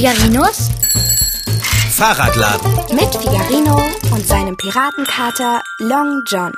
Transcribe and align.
Figarinos 0.00 0.70
Fahrradladen. 1.94 2.72
mit 2.96 3.14
Figarino 3.14 3.76
und 4.10 4.26
seinem 4.26 4.56
Piratenkater 4.56 5.62
Long 5.78 6.22
John. 6.26 6.54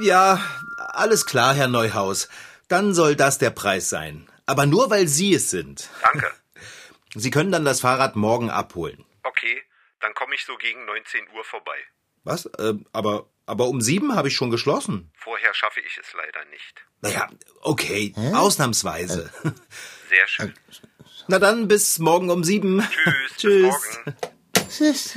Ja, 0.00 0.40
alles 0.78 1.26
klar, 1.26 1.52
Herr 1.52 1.68
Neuhaus. 1.68 2.30
Dann 2.68 2.94
soll 2.94 3.14
das 3.14 3.36
der 3.36 3.50
Preis 3.50 3.90
sein. 3.90 4.26
Aber 4.46 4.64
nur, 4.64 4.88
weil 4.88 5.06
Sie 5.06 5.34
es 5.34 5.50
sind. 5.50 5.90
Danke. 6.02 6.32
Sie 7.14 7.28
können 7.28 7.52
dann 7.52 7.66
das 7.66 7.82
Fahrrad 7.82 8.16
morgen 8.16 8.48
abholen. 8.48 9.04
Okay, 9.22 9.62
dann 10.00 10.14
komme 10.14 10.34
ich 10.34 10.46
so 10.46 10.56
gegen 10.56 10.86
19 10.86 11.28
Uhr 11.36 11.44
vorbei. 11.44 11.76
Was? 12.24 12.46
Äh, 12.46 12.72
aber, 12.94 13.26
aber 13.44 13.66
um 13.66 13.82
sieben 13.82 14.16
habe 14.16 14.28
ich 14.28 14.34
schon 14.34 14.50
geschlossen. 14.50 15.12
Vorher 15.14 15.52
schaffe 15.52 15.80
ich 15.80 15.98
es 15.98 16.10
leider 16.14 16.42
nicht. 16.46 16.86
Naja, 17.02 17.28
okay, 17.60 18.14
ausnahmsweise. 18.32 19.30
Sehr 20.08 20.26
schön. 20.26 20.54
Na 21.28 21.38
dann, 21.38 21.68
bis 21.68 21.98
morgen 21.98 22.30
um 22.30 22.44
sieben. 22.44 22.82
Tschüss. 23.36 23.74
Tschüss. 24.68 25.14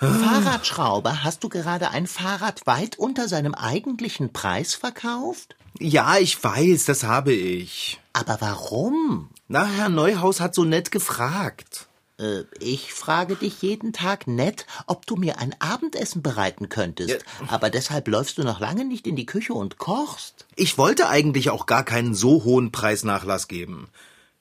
Morgen. 0.00 0.24
Fahrradschrauber, 0.24 1.24
hast 1.24 1.42
du 1.44 1.48
gerade 1.48 1.90
ein 1.90 2.06
Fahrrad 2.06 2.66
weit 2.66 2.98
unter 2.98 3.28
seinem 3.28 3.54
eigentlichen 3.54 4.32
Preis 4.32 4.74
verkauft? 4.74 5.56
Ja, 5.78 6.18
ich 6.18 6.42
weiß, 6.42 6.84
das 6.84 7.04
habe 7.04 7.32
ich. 7.32 8.00
Aber 8.12 8.36
warum? 8.40 9.30
Na, 9.48 9.66
Herr 9.66 9.88
Neuhaus 9.88 10.40
hat 10.40 10.54
so 10.54 10.64
nett 10.64 10.90
gefragt. 10.90 11.88
Äh, 12.18 12.42
ich 12.60 12.92
frage 12.92 13.34
dich 13.36 13.62
jeden 13.62 13.92
Tag 13.92 14.26
nett, 14.26 14.66
ob 14.86 15.06
du 15.06 15.16
mir 15.16 15.38
ein 15.38 15.54
Abendessen 15.58 16.22
bereiten 16.22 16.68
könntest. 16.68 17.10
Ja. 17.10 17.48
Aber 17.48 17.70
deshalb 17.70 18.06
läufst 18.08 18.38
du 18.38 18.44
noch 18.44 18.60
lange 18.60 18.84
nicht 18.84 19.06
in 19.06 19.16
die 19.16 19.26
Küche 19.26 19.54
und 19.54 19.78
kochst. 19.78 20.46
Ich 20.54 20.78
wollte 20.78 21.08
eigentlich 21.08 21.50
auch 21.50 21.66
gar 21.66 21.84
keinen 21.84 22.14
so 22.14 22.44
hohen 22.44 22.70
Preisnachlass 22.70 23.48
geben. 23.48 23.88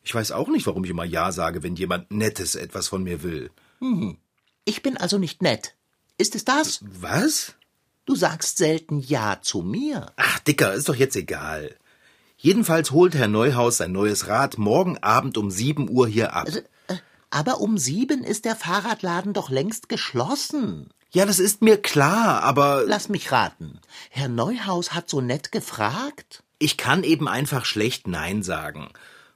Ich 0.04 0.14
weiß 0.14 0.32
auch 0.32 0.50
nicht, 0.50 0.68
warum 0.68 0.84
ich 0.84 0.90
immer 0.90 1.06
Ja 1.06 1.32
sage, 1.32 1.64
wenn 1.64 1.76
jemand 1.76 2.12
Nettes 2.12 2.56
etwas 2.56 2.88
von 2.90 3.04
mir 3.04 3.24
will. 3.24 3.52
Ich 4.66 4.84
bin 4.84 4.98
also 4.98 5.18
nicht 5.18 5.42
nett. 5.42 5.76
Ist 6.18 6.36
es 6.36 6.46
das? 6.46 6.84
Was? 6.84 7.56
Du 8.06 8.16
sagst 8.16 8.58
selten 8.58 9.00
Ja 9.00 9.40
zu 9.42 9.62
mir. 9.62 10.12
Ach, 10.18 10.40
Dicker, 10.40 10.74
ist 10.74 10.90
doch 10.90 10.96
jetzt 10.96 11.16
egal. 11.16 11.76
Jedenfalls 12.38 12.92
holt 12.92 13.16
Herr 13.16 13.30
Neuhaus 13.30 13.78
sein 13.78 13.94
neues 13.94 14.28
Rad 14.28 14.58
morgen 14.58 14.98
Abend 14.98 15.38
um 15.38 15.50
sieben 15.50 15.90
Uhr 15.90 16.08
hier 16.08 16.34
ab. 16.34 16.48
Aber 17.30 17.62
um 17.62 17.78
sieben 17.78 18.24
ist 18.24 18.46
der 18.46 18.56
Fahrradladen 18.56 19.34
doch 19.34 19.50
längst 19.50 19.88
geschlossen. 19.90 20.90
Ja, 21.12 21.26
das 21.26 21.40
ist 21.40 21.62
mir 21.62 21.82
klar, 21.82 22.44
aber 22.44 22.84
Lass 22.86 23.08
mich 23.08 23.32
raten. 23.32 23.80
Herr 24.10 24.28
Neuhaus 24.28 24.94
hat 24.94 25.10
so 25.10 25.22
nett 25.22 25.52
gefragt? 25.52 26.44
ich 26.60 26.78
kann 26.78 27.04
eben 27.04 27.28
einfach 27.28 27.66
schlecht 27.66 28.08
Nein 28.08 28.42
sagen. 28.42 28.90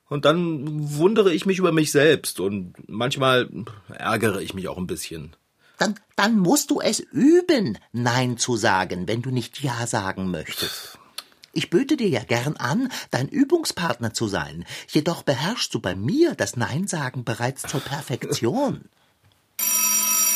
Und 0.10 0.26
dann 0.26 0.98
wundere 0.98 1.34
ich 1.34 1.46
mich 1.46 1.60
über 1.60 1.72
mich 1.72 1.92
selbst 1.92 2.40
und 2.40 2.74
manchmal 2.88 3.50
ärgere 3.90 4.42
ich 4.42 4.54
mich 4.54 4.68
auch 4.68 4.78
ein 4.78 4.88
bisschen. 4.88 5.36
Dann, 5.78 5.96
dann 6.16 6.40
musst 6.40 6.72
du 6.72 6.80
es 6.80 7.00
üben, 7.00 7.78
Nein 7.92 8.38
zu 8.38 8.56
sagen, 8.56 9.08
wenn 9.08 9.22
du 9.22 9.30
nicht 9.30 9.62
Ja 9.62 9.86
sagen 9.86 10.32
möchtest. 10.32 10.98
Ich 11.54 11.70
böte 11.70 11.98
dir 11.98 12.08
ja 12.08 12.24
gern 12.24 12.56
an, 12.56 12.90
dein 13.12 13.28
Übungspartner 13.28 14.14
zu 14.14 14.28
sein. 14.28 14.66
Jedoch 14.88 15.24
beherrschst 15.24 15.74
du 15.74 15.80
bei 15.80 15.96
mir 15.96 16.36
das 16.36 16.56
Nein 16.56 16.88
sagen 16.88 17.24
bereits 17.24 17.64
zur 17.64 17.82
Perfektion. 17.82 18.86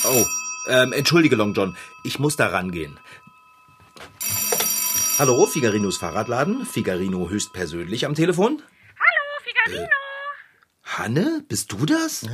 Oh, 0.03 0.25
ähm, 0.67 0.93
entschuldige, 0.93 1.35
Long 1.35 1.53
John, 1.53 1.77
ich 2.03 2.19
muss 2.19 2.35
da 2.35 2.47
rangehen. 2.47 2.99
Hallo, 5.19 5.45
Figarinos 5.45 5.97
Fahrradladen, 5.97 6.65
Figarino 6.65 7.29
höchstpersönlich 7.29 8.05
am 8.05 8.15
Telefon. 8.15 8.61
Hallo, 9.65 9.75
Figarino. 9.75 9.95
Hanne, 10.83 11.43
bist 11.47 11.71
du 11.71 11.85
das? 11.85 12.25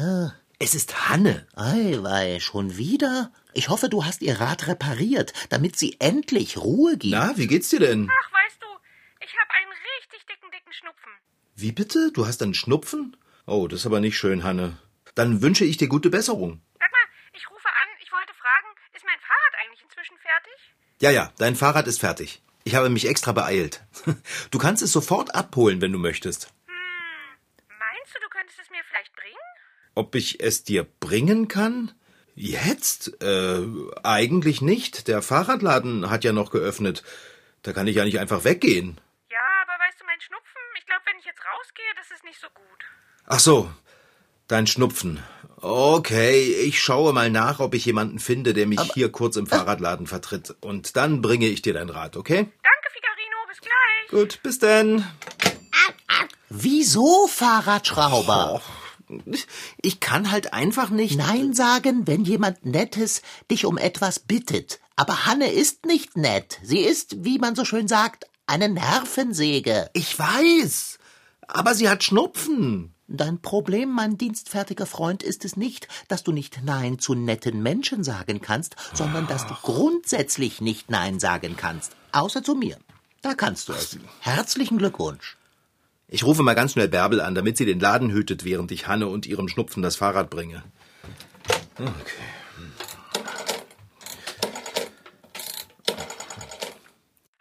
Es 0.60 0.76
ist 0.76 1.10
Hanne. 1.10 1.48
Eiwei, 1.56 2.40
schon 2.40 2.78
wieder? 2.78 3.32
Ich 3.54 3.70
hoffe, 3.70 3.90
du 3.90 4.06
hast 4.06 4.22
ihr 4.22 4.40
Rad 4.40 4.68
repariert, 4.68 5.34
damit 5.50 5.78
sie 5.78 5.98
endlich 6.00 6.58
Ruhe 6.58 6.98
gibt. 6.98 7.14
Na, 7.14 7.38
wie 7.38 7.48
geht's 7.48 7.70
dir 7.70 7.80
denn? 7.80 8.10
Ach, 8.10 8.32
weißt 8.34 8.62
du, 8.62 8.68
ich 9.26 9.34
habe 9.38 9.52
einen 9.54 9.72
richtig 10.02 10.26
dicken, 10.26 10.52
dicken 10.52 10.74
Schnupfen. 10.74 11.12
Wie 11.56 11.72
bitte? 11.72 12.12
Du 12.14 12.26
hast 12.26 12.42
einen 12.42 12.54
Schnupfen? 12.54 13.18
Oh, 13.46 13.68
das 13.68 13.82
ist 13.82 13.86
aber 13.86 14.00
nicht 14.00 14.18
schön, 14.18 14.44
Hanne. 14.44 14.78
Dann 15.16 15.42
wünsche 15.42 15.66
ich 15.66 15.78
dir 15.78 15.88
gute 15.88 16.10
Besserung. 16.10 16.62
Sag 16.80 16.92
mal, 16.92 17.08
ich 17.34 17.50
rufe 17.50 17.68
an, 17.68 17.88
ich 18.02 18.12
wollte 18.12 18.34
fragen, 18.34 18.68
ist 18.96 19.06
mein 19.06 19.20
Fahrrad 19.20 19.54
eigentlich 19.64 19.84
inzwischen 19.84 20.18
fertig? 20.18 20.76
Ja, 21.02 21.12
ja, 21.12 21.32
dein 21.38 21.56
Fahrrad 21.56 21.88
ist 21.88 22.00
fertig. 22.00 22.42
Ich 22.64 22.76
habe 22.76 22.90
mich 22.90 23.08
extra 23.08 23.32
beeilt. 23.32 23.84
Du 24.52 24.58
kannst 24.60 24.82
es 24.84 24.92
sofort 24.92 25.36
abholen, 25.36 25.82
wenn 25.82 25.92
du 25.92 26.00
möchtest. 26.00 26.54
Meinst 26.68 28.16
du, 28.16 28.20
du 28.22 28.30
könntest 28.30 28.60
es 28.60 28.70
mir 28.70 28.84
vielleicht 28.90 29.14
bringen? 29.16 29.48
Ob 29.98 30.14
ich 30.14 30.42
es 30.42 30.64
dir 30.64 30.86
bringen 31.00 31.48
kann? 31.48 31.92
Jetzt? 32.36 33.20
Äh, 33.20 33.64
eigentlich 34.04 34.62
nicht. 34.62 35.08
Der 35.08 35.24
Fahrradladen 35.24 36.12
hat 36.12 36.24
ja 36.24 36.34
noch 36.34 36.52
geöffnet. 36.52 37.02
Da 37.64 37.74
kann 37.74 37.88
ich 37.88 37.96
ja 37.96 38.06
nicht 38.06 38.20
einfach 38.20 38.44
weggehen. 38.44 39.02
Ja, 39.32 39.40
aber 39.64 39.74
weißt 39.84 40.00
du, 40.00 40.06
mein 40.06 40.22
Schnupfen, 40.22 40.62
ich 40.78 40.86
glaube, 40.86 41.02
wenn 41.08 41.18
ich 41.18 41.26
jetzt 41.26 41.40
rausgehe, 41.40 41.84
das 41.96 42.12
ist 42.12 42.24
nicht 42.24 42.40
so 42.40 42.46
gut. 42.54 42.86
Ach 43.26 43.40
so, 43.40 43.72
dein 44.48 44.68
Schnupfen. 44.68 45.24
Okay, 45.62 46.44
ich 46.44 46.80
schaue 46.80 47.12
mal 47.12 47.32
nach, 47.32 47.60
ob 47.60 47.74
ich 47.74 47.86
jemanden 47.86 48.20
finde, 48.20 48.54
der 48.54 48.68
mich 48.68 48.80
hier 48.94 49.12
kurz 49.12 49.36
im 49.36 49.48
Fahrradladen 49.48 50.06
vertritt. 50.06 50.56
Und 50.62 50.96
dann 50.96 51.24
bringe 51.24 51.48
ich 51.48 51.64
dir 51.64 51.74
dein 51.74 51.90
Rad, 51.90 52.18
okay? 52.18 52.38
Danke, 52.62 52.90
Figarino, 52.94 53.38
bis 53.50 53.62
gleich. 53.62 54.08
Gut, 54.12 54.44
bis 54.44 54.60
denn. 54.60 55.04
Wieso, 56.50 57.26
Fahrradschrauber? 57.26 58.62
Ich 59.82 60.00
kann 60.00 60.32
halt 60.32 60.54
einfach 60.54 60.90
nicht. 60.90 61.18
Nein 61.18 61.54
sagen, 61.54 62.08
wenn 62.08 62.26
jemand 62.26 62.66
Nettes 62.66 63.22
dich 63.50 63.66
um 63.66 63.78
etwas 63.78 64.20
bittet. 64.20 64.80
Aber 64.96 65.26
Hanne 65.26 65.52
ist 65.52 65.86
nicht 65.86 66.18
nett. 66.18 66.60
Sie 66.64 66.80
ist, 66.80 67.24
wie 67.24 67.40
man 67.40 67.56
so 67.56 67.66
schön 67.66 67.88
sagt, 67.88 68.26
eine 68.48 68.70
Nervensäge. 68.70 69.90
Ich 69.94 70.18
weiß. 70.18 70.98
Aber 71.48 71.76
sie 71.76 71.90
hat 71.90 72.04
Schnupfen. 72.04 72.94
Dein 73.10 73.42
Problem, 73.42 73.90
mein 73.90 74.18
dienstfertiger 74.18 74.86
Freund, 74.86 75.24
ist 75.24 75.46
es 75.46 75.56
nicht, 75.56 75.88
dass 76.10 76.24
du 76.24 76.34
nicht 76.34 76.62
Nein 76.66 77.00
zu 77.00 77.14
netten 77.14 77.64
Menschen 77.64 78.04
sagen 78.04 78.42
kannst, 78.42 78.76
sondern 78.94 79.28
dass 79.28 79.48
du 79.48 79.54
grundsätzlich 79.62 80.60
nicht 80.60 80.90
Nein 80.90 81.20
sagen 81.20 81.56
kannst. 81.56 81.96
Außer 82.12 82.44
zu 82.44 82.56
mir. 82.56 82.78
Da 83.22 83.34
kannst 83.34 83.70
du 83.70 83.74
es. 83.74 83.98
Herzlichen 84.20 84.78
Glückwunsch. 84.78 85.38
Ich 86.10 86.24
rufe 86.24 86.42
mal 86.42 86.54
ganz 86.54 86.72
schnell 86.72 86.88
Bärbel 86.88 87.20
an, 87.20 87.36
damit 87.36 87.58
sie 87.58 87.66
den 87.66 87.82
Laden 87.82 88.12
hütet, 88.12 88.46
während 88.46 88.72
ich 88.72 88.88
Hanne 88.88 89.08
und 89.08 89.26
ihrem 89.26 89.50
Schnupfen 89.50 89.84
das 89.84 89.98
Fahrrad 89.98 90.30
bringe. 90.30 90.64
Okay. 91.76 91.92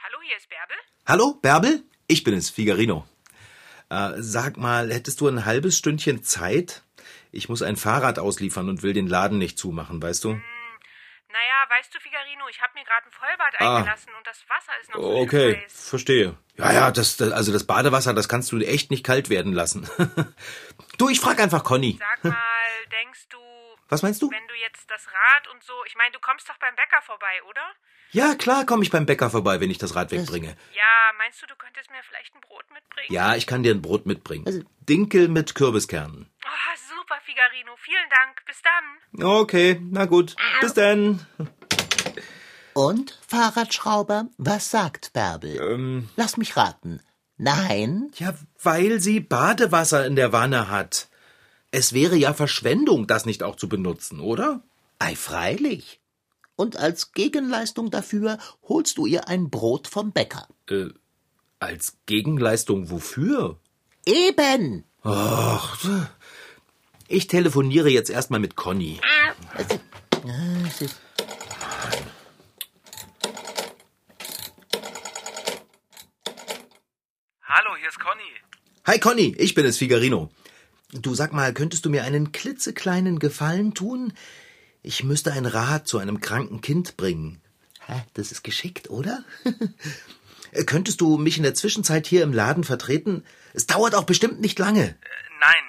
Hallo, 0.01 0.19
hier 0.27 0.37
ist 0.37 0.49
Bärbel. 0.49 0.77
Hallo, 1.07 1.39
Bärbel? 1.41 1.85
Ich 2.09 2.25
bin 2.25 2.35
es, 2.35 2.51
Figarino. 2.51 3.07
Äh, 3.89 4.15
sag 4.17 4.57
mal, 4.57 4.93
hättest 4.93 5.21
du 5.21 5.29
ein 5.29 5.45
halbes 5.45 5.79
Stündchen 5.79 6.25
Zeit? 6.25 6.83
Ich 7.31 7.49
muss 7.49 7.63
ein 7.63 7.77
Fahrrad 7.77 8.19
ausliefern 8.19 8.69
und 8.69 8.83
will 8.83 8.95
den 8.95 9.07
Laden 9.07 9.39
nicht 9.39 9.59
zumachen, 9.59 10.03
weißt 10.03 10.25
du? 10.25 10.41
Naja, 11.37 11.67
weißt 11.69 11.95
du, 11.95 12.01
Figarino, 12.01 12.49
ich 12.49 12.63
habe 12.63 12.73
mir 12.75 12.85
gerade 12.85 13.07
ein 13.07 13.13
Vollbad 13.13 13.55
Ah. 13.61 13.77
eingelassen 13.77 14.15
und 14.17 14.27
das 14.27 14.43
Wasser 14.49 14.73
ist 14.81 14.89
noch 14.91 15.01
so 15.01 15.17
Okay, 15.21 15.53
schön 15.53 15.63
heiß. 15.65 15.89
verstehe. 15.91 16.37
Ja, 16.57 16.73
ja, 16.73 16.91
das, 16.91 17.19
das, 17.19 17.31
also 17.33 17.53
das 17.53 17.67
Badewasser, 17.67 18.15
das 18.15 18.29
kannst 18.29 18.51
du 18.53 18.59
echt 18.61 18.91
nicht 18.91 19.05
kalt 19.05 19.29
werden 19.29 19.53
lassen. 19.53 19.87
du, 20.99 21.09
ich 21.11 21.21
frag 21.21 21.39
einfach 21.41 21.63
Conny. 21.63 21.99
Sag 21.99 22.25
mal, 22.25 22.69
denkst 22.91 23.29
du, 23.29 23.39
Was 23.91 24.01
meinst 24.03 24.23
du? 24.23 24.31
wenn 24.31 24.47
du 24.49 24.55
jetzt 24.55 24.91
das 24.91 25.07
Rad 25.09 25.49
und 25.49 25.63
so, 25.63 25.75
ich 25.87 25.95
meine, 25.97 26.13
du 26.13 26.21
kommst 26.21 26.49
doch 26.49 26.57
beim 26.57 26.75
Bäcker 26.75 27.03
vorbei, 27.03 27.43
oder? 27.51 27.67
Ja, 28.13 28.35
klar, 28.35 28.65
komme 28.67 28.83
ich 28.83 28.91
beim 28.91 29.07
Bäcker 29.07 29.31
vorbei, 29.31 29.61
wenn 29.61 29.71
ich 29.71 29.79
das 29.79 29.95
Rad 29.95 30.11
wegbringe. 30.11 30.57
Ja, 30.75 31.13
meinst 31.19 31.43
du, 31.43 31.47
du 31.47 31.55
könntest 31.57 31.91
mir 31.91 31.99
vielleicht 32.09 32.35
ein 32.35 32.41
Brot 32.41 32.65
mitbringen? 32.73 33.13
Ja, 33.13 33.35
ich 33.35 33.47
kann 33.47 33.63
dir 33.63 33.75
ein 33.75 33.83
Brot 33.83 34.07
mitbringen. 34.07 34.67
Dinkel 34.89 35.29
mit 35.29 35.55
Kürbiskernen. 35.55 36.31
Oh, 36.45 36.77
super, 36.97 37.17
Figarino. 37.25 37.73
Vielen 37.77 38.09
Dank. 38.11 38.45
Bis 38.47 38.63
dann. 38.63 39.27
Okay, 39.27 39.81
na 39.91 40.05
gut. 40.07 40.37
Bis 40.61 40.75
dann. 40.75 41.27
Und, 42.75 43.19
Fahrradschrauber, 43.27 44.27
was 44.37 44.71
sagt 44.71 45.13
Bärbel? 45.13 45.57
Ähm, 45.61 46.09
Lass 46.17 46.37
mich 46.37 46.57
raten. 46.57 47.01
Nein? 47.39 48.11
ja, 48.17 48.35
weil 48.63 49.01
sie 49.01 49.21
Badewasser 49.21 50.07
in 50.07 50.17
der 50.17 50.33
Wanne 50.33 50.71
hat. 50.71 51.09
Es 51.71 51.93
wäre 51.93 52.17
ja 52.17 52.33
Verschwendung, 52.33 53.07
das 53.07 53.27
nicht 53.27 53.43
auch 53.43 53.57
zu 53.57 53.69
benutzen, 53.69 54.21
oder? 54.21 54.63
Ei, 54.99 55.15
freilich. 55.17 56.01
Und 56.57 56.79
als 56.79 57.13
Gegenleistung 57.13 57.91
dafür 57.91 58.39
holst 58.63 58.97
du 58.99 59.07
ihr 59.07 59.29
ein 59.29 59.51
Brot 59.51 59.87
vom 59.89 60.13
Bäcker. 60.13 60.49
Äh, 60.71 60.87
als 61.61 61.99
Gegenleistung 62.07 62.91
wofür? 62.91 63.59
Eben! 64.07 64.85
Ach, 65.03 65.79
ich 67.09 67.27
telefoniere 67.29 67.91
jetzt 67.91 68.11
erstmal 68.11 68.41
mit 68.41 68.57
Conny. 68.57 69.01
Ist- 69.59 69.81
Hallo, 77.43 77.77
hier 77.79 77.89
ist 77.89 78.01
Conny. 78.01 78.23
Hi 78.87 78.99
Conny, 78.99 79.35
ich 79.39 79.55
bin 79.55 79.65
es, 79.67 79.79
Figarino. 79.79 80.31
Du 80.93 81.15
sag 81.15 81.33
mal, 81.33 81.53
könntest 81.53 81.85
du 81.85 81.91
mir 81.91 82.05
einen 82.05 82.33
klitzekleinen 82.33 83.19
Gefallen 83.19 83.75
tun? 83.75 84.13
Ich 84.87 85.03
müsste 85.03 85.33
ein 85.33 85.47
Rad 85.47 85.89
zu 85.89 85.99
einem 85.99 86.21
kranken 86.21 86.61
Kind 86.61 86.97
bringen. 86.97 87.43
Hä, 87.87 88.05
das 88.15 88.31
ist 88.31 88.45
geschickt, 88.45 88.89
oder? 88.89 89.25
könntest 90.67 91.01
du 91.01 91.19
mich 91.19 91.39
in 91.39 91.43
der 91.43 91.55
Zwischenzeit 91.55 92.07
hier 92.07 92.23
im 92.23 92.33
Laden 92.33 92.63
vertreten? 92.63 93.25
Es 93.53 93.67
dauert 93.67 93.97
auch 93.97 94.05
bestimmt 94.05 94.41
nicht 94.41 94.61
lange. 94.61 94.91
Äh, 94.91 94.95
nein. 95.41 95.65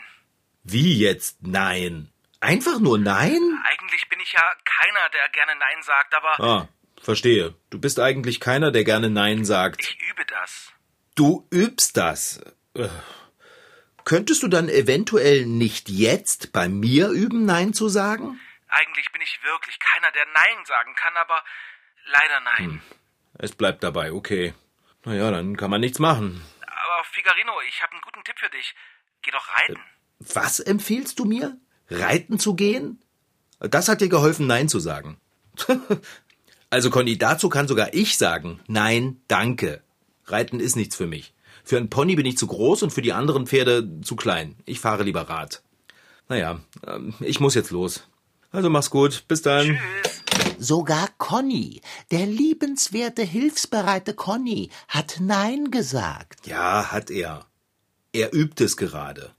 Wie 0.63 0.99
jetzt 0.99 1.37
nein? 1.41 2.11
Einfach 2.41 2.79
nur 2.79 2.99
nein? 2.99 3.41
Eigentlich 3.65 4.07
bin 4.07 4.19
ich 4.19 4.33
ja 4.33 4.43
keiner, 4.63 5.09
der 5.11 5.29
gerne 5.29 5.59
Nein 5.59 5.81
sagt, 5.81 6.13
aber. 6.13 6.39
Ah, 6.39 6.69
verstehe. 7.01 7.55
Du 7.71 7.79
bist 7.79 7.99
eigentlich 7.99 8.39
keiner, 8.39 8.71
der 8.71 8.83
gerne 8.83 9.09
Nein 9.09 9.45
sagt. 9.45 9.81
Ich 9.81 9.97
übe 10.11 10.25
das. 10.27 10.71
Du 11.15 11.47
übst 11.51 11.97
das. 11.97 12.39
Äh, 12.75 12.87
könntest 14.03 14.43
du 14.43 14.47
dann 14.47 14.69
eventuell 14.69 15.47
nicht 15.47 15.89
jetzt 15.89 16.53
bei 16.53 16.69
mir 16.69 17.09
üben, 17.09 17.45
Nein 17.45 17.73
zu 17.73 17.89
sagen? 17.89 18.39
Eigentlich 18.69 19.11
bin 19.11 19.21
ich 19.21 19.39
wirklich 19.43 19.79
keiner, 19.79 20.11
der 20.11 20.25
Nein 20.25 20.65
sagen 20.65 20.95
kann, 20.95 21.15
aber 21.15 21.43
leider 22.05 22.39
nein. 22.41 22.65
Hm. 22.65 22.81
Es 23.39 23.55
bleibt 23.55 23.83
dabei, 23.83 24.11
okay. 24.11 24.53
Naja, 25.05 25.31
dann 25.31 25.55
kann 25.55 25.69
man 25.69 25.81
nichts 25.81 25.99
machen. 25.99 26.43
Aber 26.61 27.03
Figarino, 27.11 27.53
ich 27.67 27.81
habe 27.81 27.93
einen 27.93 28.01
guten 28.01 28.23
Tipp 28.23 28.37
für 28.37 28.49
dich. 28.49 28.75
Geh 29.21 29.31
doch 29.31 29.47
reiten. 29.55 29.79
Was 30.19 30.59
empfiehlst 30.59 31.19
du 31.19 31.25
mir? 31.25 31.57
Reiten 31.89 32.39
zu 32.39 32.55
gehen? 32.55 33.01
Das 33.59 33.87
hat 33.87 34.01
dir 34.01 34.09
geholfen, 34.09 34.47
Nein 34.47 34.67
zu 34.69 34.79
sagen. 34.79 35.19
also, 36.69 36.89
Conny, 36.89 37.17
dazu 37.17 37.49
kann 37.49 37.67
sogar 37.67 37.93
ich 37.93 38.17
sagen, 38.17 38.59
nein, 38.67 39.21
danke. 39.27 39.83
Reiten 40.25 40.59
ist 40.59 40.75
nichts 40.75 40.95
für 40.95 41.07
mich. 41.07 41.33
Für 41.63 41.77
einen 41.77 41.89
Pony 41.89 42.15
bin 42.15 42.25
ich 42.25 42.37
zu 42.37 42.47
groß 42.47 42.83
und 42.83 42.91
für 42.91 43.01
die 43.01 43.13
anderen 43.13 43.47
Pferde 43.47 44.01
zu 44.01 44.15
klein. 44.15 44.55
Ich 44.65 44.79
fahre 44.79 45.03
lieber 45.03 45.29
Rad. 45.29 45.63
Naja, 46.29 46.59
ähm, 46.85 47.13
ich 47.19 47.39
muss 47.39 47.55
jetzt 47.55 47.71
los. 47.71 48.07
Also 48.51 48.69
mach's 48.69 48.89
gut. 48.89 49.25
Bis 49.27 49.41
dann. 49.41 49.65
Tschüss. 49.65 50.17
Sogar 50.59 51.09
Conny, 51.17 51.81
der 52.11 52.25
liebenswerte, 52.25 53.21
hilfsbereite 53.21 54.13
Conny, 54.13 54.69
hat 54.87 55.17
Nein 55.19 55.69
gesagt. 55.69 56.47
Ja, 56.47 56.91
hat 56.91 57.11
er. 57.11 57.45
Er 58.11 58.33
übt 58.33 58.63
es 58.63 58.75
gerade. 58.75 59.31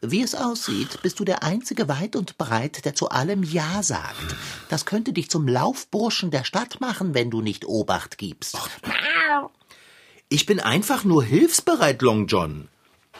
Wie 0.00 0.22
es 0.22 0.34
aussieht, 0.34 1.00
bist 1.02 1.20
du 1.20 1.24
der 1.24 1.42
einzige 1.44 1.88
weit 1.88 2.16
und 2.16 2.36
breit, 2.36 2.84
der 2.84 2.94
zu 2.94 3.08
allem 3.08 3.42
Ja 3.42 3.82
sagt. 3.82 4.36
Das 4.68 4.84
könnte 4.84 5.12
dich 5.12 5.30
zum 5.30 5.48
Laufburschen 5.48 6.30
der 6.30 6.44
Stadt 6.44 6.80
machen, 6.80 7.14
wenn 7.14 7.30
du 7.30 7.40
nicht 7.40 7.64
Obacht 7.64 8.18
gibst. 8.18 8.58
Ich 10.28 10.46
bin 10.46 10.60
einfach 10.60 11.04
nur 11.04 11.24
hilfsbereit, 11.24 12.02
Long 12.02 12.26
John. 12.26 12.68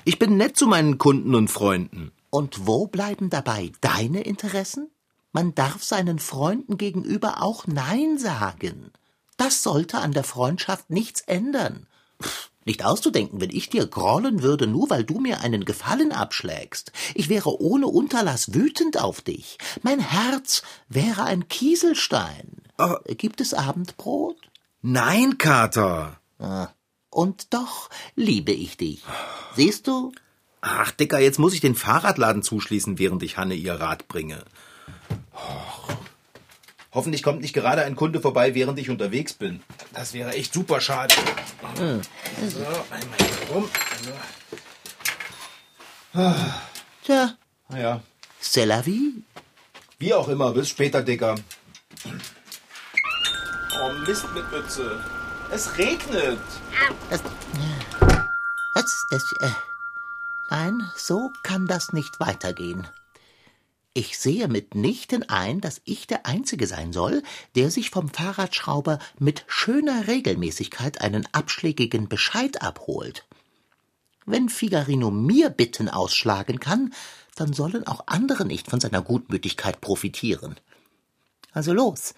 Ich 0.05 0.19
bin 0.19 0.37
nett 0.37 0.57
zu 0.57 0.67
meinen 0.67 0.99
Kunden 0.99 1.35
und 1.35 1.49
Freunden. 1.49 2.13
Und 2.31 2.67
wo 2.67 2.87
bleiben 2.87 3.31
dabei 3.31 3.71
deine 3.81 4.23
Interessen? 4.23 4.91
Man 5.35 5.53
darf 5.53 5.83
seinen 5.83 6.21
Freunden 6.21 6.79
gegenüber 6.79 7.43
auch 7.43 7.67
Nein 7.67 8.19
sagen. 8.19 8.93
Das 9.37 9.65
sollte 9.65 9.99
an 9.99 10.13
der 10.13 10.23
Freundschaft 10.23 10.91
nichts 10.91 11.23
ändern. 11.23 11.89
Nicht 12.65 12.85
auszudenken, 12.85 13.41
wenn 13.41 13.51
ich 13.51 13.69
dir 13.69 13.85
grollen 13.89 14.43
würde, 14.43 14.69
nur 14.69 14.91
weil 14.91 15.03
du 15.03 15.19
mir 15.19 15.41
einen 15.41 15.65
Gefallen 15.65 16.13
abschlägst. 16.13 16.93
Ich 17.15 17.29
wäre 17.29 17.61
ohne 17.61 17.89
Unterlass 17.89 18.55
wütend 18.55 18.97
auf 18.97 19.23
dich. 19.23 19.59
Mein 19.83 19.99
Herz 19.99 20.63
wäre 20.89 21.25
ein 21.25 21.49
Kieselstein. 21.49 22.63
Oh. 22.79 22.95
Gibt 23.09 23.41
es 23.41 23.55
Abendbrot? 23.55 24.37
Nein, 24.83 25.37
Kater. 25.37 26.21
Ah. 26.39 26.69
Und 27.11 27.53
doch 27.53 27.91
liebe 28.15 28.53
ich 28.53 28.77
dich. 28.77 29.03
Siehst 29.57 29.89
du? 29.89 30.13
Ach, 30.61 30.93
Dicker, 30.93 31.19
jetzt 31.19 31.41
muss 31.41 31.55
ich 31.55 31.61
den 31.61 31.75
Fahrradladen 31.75 32.45
zuschließen, 32.45 33.01
während 33.01 33.25
ich 33.25 33.37
Hanne 33.37 33.55
ihr 33.55 33.75
Rad 33.75 34.07
bringe. 34.07 34.45
Hoffentlich 36.93 37.23
kommt 37.25 37.41
nicht 37.41 37.55
gerade 37.55 37.83
ein 37.83 37.97
Kunde 37.97 38.21
vorbei, 38.21 38.55
während 38.55 38.79
ich 38.79 38.89
unterwegs 38.89 39.33
bin. 39.33 39.61
Das 39.93 40.13
wäre 40.13 40.33
echt 40.33 40.55
super 40.55 40.81
schade. 40.81 41.15
Hm. 41.77 42.01
So, 42.49 42.65
einmal 42.91 43.19
hier 43.19 43.49
rum. 43.53 43.69
Tja. 47.03 47.35
Naja. 47.69 48.01
C'est 48.41 48.67
la 48.67 48.81
vie. 48.87 49.25
Wie 49.99 50.15
auch 50.15 50.29
immer, 50.29 50.53
bis 50.53 50.69
später, 50.69 51.03
Dicker. 51.03 51.35
Oh, 53.81 53.93
Mist 54.07 54.33
mit 54.35 54.49
Mütze. 54.53 55.03
Es 55.51 55.77
regnet. 55.77 56.39
Das, 57.11 57.23
das, 58.75 59.07
das, 59.11 59.23
äh, 59.41 59.53
nein, 60.51 60.81
so 60.97 61.33
kann 61.43 61.67
das 61.67 61.93
nicht 61.93 62.21
weitergehen. 62.21 62.87
Ich 63.97 64.19
sehe 64.19 64.49
mitnichten 64.49 65.29
ein, 65.29 65.61
dass 65.61 65.81
ich 65.85 66.09
der 66.09 66.27
Einzige 66.27 66.67
sein 66.67 66.93
soll, 66.93 67.23
der 67.55 67.71
sich 67.71 67.91
vom 67.91 68.09
Fahrradschrauber 68.09 68.99
mit 69.21 69.45
schöner 69.47 70.09
Regelmäßigkeit 70.09 71.01
einen 71.01 71.29
abschlägigen 71.31 72.09
Bescheid 72.09 72.61
abholt. 72.61 73.25
Wenn 74.27 74.49
Figarino 74.49 75.13
mir 75.13 75.49
Bitten 75.49 75.89
ausschlagen 75.89 76.59
kann, 76.59 76.93
dann 77.37 77.53
sollen 77.53 77.87
auch 77.87 78.03
andere 78.07 78.45
nicht 78.45 78.69
von 78.69 78.81
seiner 78.81 79.01
Gutmütigkeit 79.01 79.81
profitieren. 79.81 80.57
Also 81.53 81.73
los. 81.73 82.15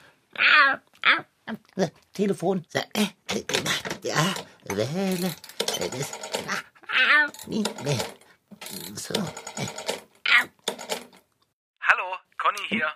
Telefon. 2.14 2.64
Ja, 4.02 4.34
wähle. 4.64 5.34
So. 8.94 9.14
Conny 12.66 12.80
hier. 12.80 12.92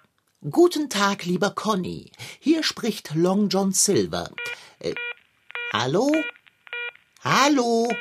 Guten 0.50 0.88
Tag, 0.88 1.25
lieber 1.25 1.50
Conny. 1.50 2.12
Hier 2.38 2.62
spricht 2.62 3.14
Long 3.14 3.49
John 3.49 3.72
Silver. 3.72 4.31
Äh, 4.78 4.94
hallo? 5.72 6.11
Hallo? 7.22 7.93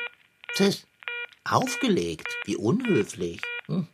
Tsch, 0.54 0.84
aufgelegt. 1.44 2.26
Wie 2.44 2.56
unhöflich. 2.56 3.40
Hm. 3.66 3.86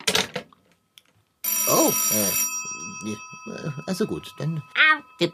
Oh, 1.69 1.93
äh, 2.13 3.17
also 3.87 4.07
gut, 4.07 4.33
dann. 4.39 4.63
Äh, 5.19 5.31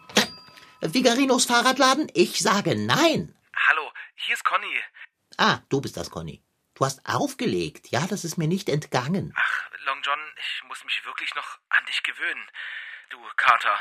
Figarinos 0.89 1.45
Fahrradladen, 1.45 2.11
ich 2.15 2.39
sage 2.39 2.75
nein. 2.75 3.35
Hallo, 3.69 3.91
hier 4.15 4.35
ist 4.35 4.45
Conny. 4.45 4.75
Ah, 5.37 5.61
du 5.69 5.81
bist 5.81 5.97
das, 5.97 6.11
Conny. 6.11 6.43
Du 6.75 6.85
hast 6.85 7.07
aufgelegt. 7.07 7.89
Ja, 7.91 8.07
das 8.07 8.25
ist 8.25 8.39
mir 8.39 8.49
nicht 8.49 8.69
entgangen. 8.69 9.33
Ach, 9.37 9.71
Long 9.85 9.99
John, 10.03 10.19
ich 10.39 10.69
muss 10.69 10.85
mich 10.85 11.05
wirklich 11.05 11.35
noch 11.35 11.59
an 11.69 11.85
dich 11.89 12.03
gewöhnen. 12.03 12.45
Du 13.11 13.19
Kater. 13.37 13.77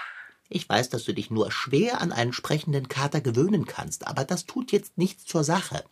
Ich 0.50 0.68
weiß, 0.68 0.90
dass 0.90 1.04
du 1.04 1.14
dich 1.14 1.30
nur 1.30 1.52
schwer 1.52 2.02
an 2.02 2.12
einen 2.12 2.34
sprechenden 2.34 2.90
Kater 2.90 3.22
gewöhnen 3.22 3.66
kannst, 3.66 4.08
aber 4.08 4.26
das 4.26 4.46
tut 4.46 4.72
jetzt 4.72 4.98
nichts 4.98 5.26
zur 5.26 5.44
Sache. 5.44 5.86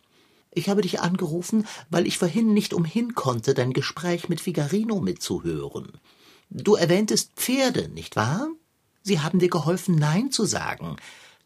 Ich 0.50 0.68
habe 0.68 0.82
dich 0.82 1.00
angerufen, 1.00 1.66
weil 1.88 2.06
ich 2.06 2.18
vorhin 2.18 2.52
nicht 2.52 2.74
umhin 2.74 3.14
konnte, 3.14 3.54
dein 3.54 3.72
Gespräch 3.72 4.28
mit 4.28 4.40
Figarino 4.40 5.00
mitzuhören. 5.00 6.00
Du 6.50 6.74
erwähntest 6.74 7.32
Pferde, 7.36 7.88
nicht 7.88 8.16
wahr? 8.16 8.48
Sie 9.02 9.20
haben 9.20 9.38
dir 9.38 9.48
geholfen, 9.48 9.94
Nein 9.94 10.32
zu 10.32 10.44
sagen. 10.44 10.96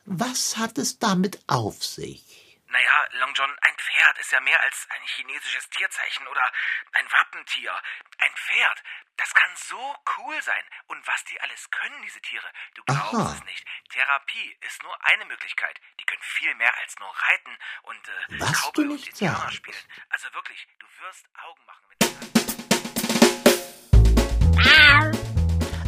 Was 0.07 0.57
hat 0.57 0.79
es 0.79 0.99
damit 0.99 1.39
auf 1.47 1.85
sich? 1.85 2.44
Naja, 2.75 3.07
Long 3.21 3.33
John, 3.35 3.57
ein 3.61 3.76
Pferd 3.76 4.19
ist 4.19 4.33
ja 4.33 4.40
mehr 4.40 4.61
als 4.61 4.88
ein 4.90 5.02
chinesisches 5.07 5.71
Tierzeichen 5.71 6.26
oder 6.26 6.43
ein 6.95 7.07
Wappentier. 7.12 7.71
Ein 8.19 8.35
Pferd, 8.35 8.83
das 9.16 9.33
kann 9.33 9.50
so 9.54 9.95
cool 10.19 10.43
sein. 10.43 10.64
Und 10.88 11.07
was 11.07 11.23
die 11.31 11.40
alles 11.40 11.71
können, 11.71 12.02
diese 12.02 12.21
Tiere, 12.21 12.50
du 12.75 12.83
glaubst 12.83 13.14
Aha. 13.14 13.35
es 13.38 13.45
nicht. 13.45 13.64
Therapie 13.90 14.59
ist 14.62 14.83
nur 14.83 14.93
eine 15.04 15.25
Möglichkeit. 15.26 15.81
Die 16.00 16.04
können 16.04 16.23
viel 16.23 16.52
mehr 16.57 16.76
als 16.83 16.99
nur 16.99 17.14
reiten 17.14 17.57
und 17.83 18.09
äh, 18.09 18.40
was 18.40 18.61
Cowboy 18.61 18.88
und 18.88 19.07
Indianer 19.07 19.52
spielen. 19.52 19.78
Also 20.09 20.35
wirklich, 20.35 20.66
du 20.81 20.87
wirst 20.99 21.28
Augen 21.47 21.64
machen. 21.66 21.87
Wenn 21.90 22.04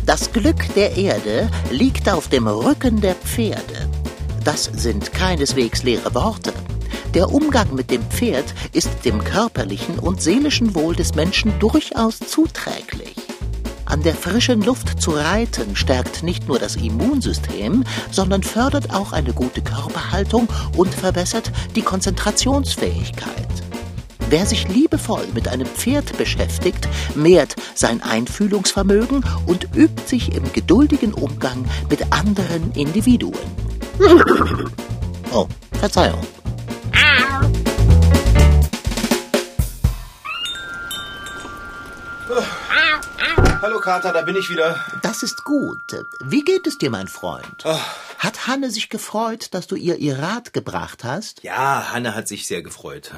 das 0.06 0.32
Glück 0.32 0.72
der 0.76 0.96
Erde 0.96 1.50
liegt 1.70 2.08
auf 2.08 2.28
dem 2.28 2.46
Rücken 2.46 3.00
der 3.00 3.16
Pferde. 3.16 3.90
Das 4.44 4.66
sind 4.66 5.12
keineswegs 5.12 5.82
leere 5.82 6.14
Worte. 6.14 6.54
Der 7.14 7.32
Umgang 7.32 7.74
mit 7.74 7.90
dem 7.90 8.02
Pferd 8.10 8.54
ist 8.72 8.90
dem 9.04 9.22
körperlichen 9.24 9.98
und 9.98 10.20
seelischen 10.20 10.74
Wohl 10.74 10.94
des 10.94 11.14
Menschen 11.14 11.58
durchaus 11.58 12.18
zuträglich. 12.18 13.14
An 13.86 14.02
der 14.02 14.14
frischen 14.14 14.62
Luft 14.62 15.00
zu 15.00 15.12
reiten 15.12 15.76
stärkt 15.76 16.22
nicht 16.22 16.48
nur 16.48 16.58
das 16.58 16.76
Immunsystem, 16.76 17.84
sondern 18.10 18.42
fördert 18.42 18.92
auch 18.92 19.12
eine 19.12 19.32
gute 19.32 19.62
Körperhaltung 19.62 20.48
und 20.76 20.92
verbessert 20.92 21.52
die 21.76 21.82
Konzentrationsfähigkeit. 21.82 23.46
Wer 24.28 24.44
sich 24.44 24.66
liebevoll 24.68 25.24
mit 25.34 25.46
einem 25.46 25.66
Pferd 25.66 26.18
beschäftigt, 26.18 26.88
mehrt 27.14 27.54
sein 27.74 28.02
Einfühlungsvermögen 28.02 29.24
und 29.46 29.68
übt 29.76 30.02
sich 30.06 30.34
im 30.34 30.52
geduldigen 30.52 31.14
Umgang 31.14 31.64
mit 31.88 32.12
anderen 32.12 32.72
Individuen. 32.72 33.38
Oh, 35.32 35.48
Verzeihung. 35.72 36.20
Hallo 43.66 43.80
Kater, 43.80 44.12
da 44.12 44.22
bin 44.22 44.36
ich 44.36 44.48
wieder. 44.48 44.78
Das 45.02 45.24
ist 45.24 45.42
gut. 45.42 45.76
Wie 46.22 46.44
geht 46.44 46.68
es 46.68 46.78
dir, 46.78 46.88
mein 46.88 47.08
Freund? 47.08 47.64
Hat 48.16 48.46
Hanne 48.46 48.70
sich 48.70 48.90
gefreut, 48.90 49.48
dass 49.54 49.66
du 49.66 49.74
ihr 49.74 49.96
ihr 49.96 50.20
Rat 50.20 50.52
gebracht 50.52 51.02
hast? 51.02 51.42
Ja, 51.42 51.90
Hanne 51.90 52.14
hat 52.14 52.28
sich 52.28 52.46
sehr 52.46 52.62
gefreut. 52.62 53.10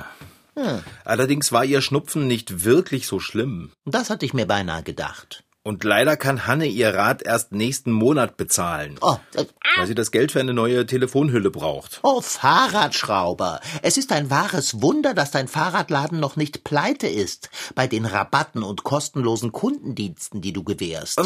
Allerdings 1.04 1.52
war 1.52 1.66
ihr 1.66 1.82
Schnupfen 1.82 2.26
nicht 2.26 2.64
wirklich 2.64 3.06
so 3.06 3.20
schlimm. 3.20 3.72
Das 3.84 4.08
hatte 4.08 4.24
ich 4.24 4.32
mir 4.32 4.46
beinahe 4.46 4.82
gedacht. 4.82 5.44
Und 5.68 5.84
leider 5.84 6.16
kann 6.16 6.46
Hanne 6.46 6.64
ihr 6.64 6.94
Rat 6.94 7.20
erst 7.20 7.52
nächsten 7.52 7.92
Monat 7.92 8.38
bezahlen, 8.38 8.96
Oh, 9.02 9.18
äh, 9.34 9.44
weil 9.76 9.86
sie 9.86 9.94
das 9.94 10.10
Geld 10.10 10.32
für 10.32 10.40
eine 10.40 10.54
neue 10.54 10.86
Telefonhülle 10.86 11.50
braucht. 11.50 12.00
oh, 12.04 12.22
Fahrradschrauber. 12.22 13.60
Es 13.82 13.98
ist 13.98 14.10
ein 14.10 14.30
wahres 14.30 14.80
Wunder, 14.80 15.12
dass 15.12 15.30
dein 15.30 15.46
Fahrradladen 15.46 16.20
noch 16.20 16.36
nicht 16.36 16.64
pleite 16.64 17.06
ist. 17.06 17.50
Bei 17.74 17.86
den 17.86 18.06
Rabatten 18.06 18.62
und 18.62 18.82
kostenlosen 18.82 19.52
Kundendiensten, 19.52 20.40
die 20.40 20.54
du 20.54 20.64
gewährst. 20.64 21.20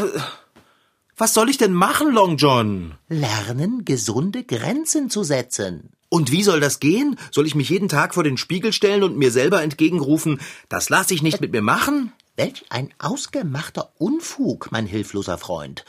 Was 1.16 1.34
soll 1.34 1.48
ich 1.48 1.58
denn 1.58 1.72
machen, 1.72 2.12
Long 2.12 2.36
John? 2.36 2.94
Lernen, 3.08 3.84
gesunde 3.84 4.42
Grenzen 4.42 5.08
zu 5.08 5.22
setzen. 5.22 5.90
Und 6.08 6.32
wie 6.32 6.42
soll 6.42 6.58
das 6.58 6.80
gehen? 6.80 7.16
Soll 7.30 7.46
ich 7.46 7.54
mich 7.54 7.68
jeden 7.68 7.88
Tag 7.88 8.12
vor 8.12 8.24
den 8.24 8.36
Spiegel 8.36 8.72
stellen 8.72 9.04
und 9.04 9.16
mir 9.16 9.30
selber 9.30 9.62
entgegenrufen, 9.62 10.40
das 10.68 10.88
lasse 10.88 11.14
ich 11.14 11.22
nicht 11.22 11.40
mit 11.40 11.52
mir 11.52 11.62
machen? 11.62 12.12
Welch 12.36 12.64
ein 12.70 12.92
ausgemachter 12.98 13.92
Unfug, 13.98 14.72
mein 14.72 14.86
hilfloser 14.86 15.38
Freund. 15.38 15.84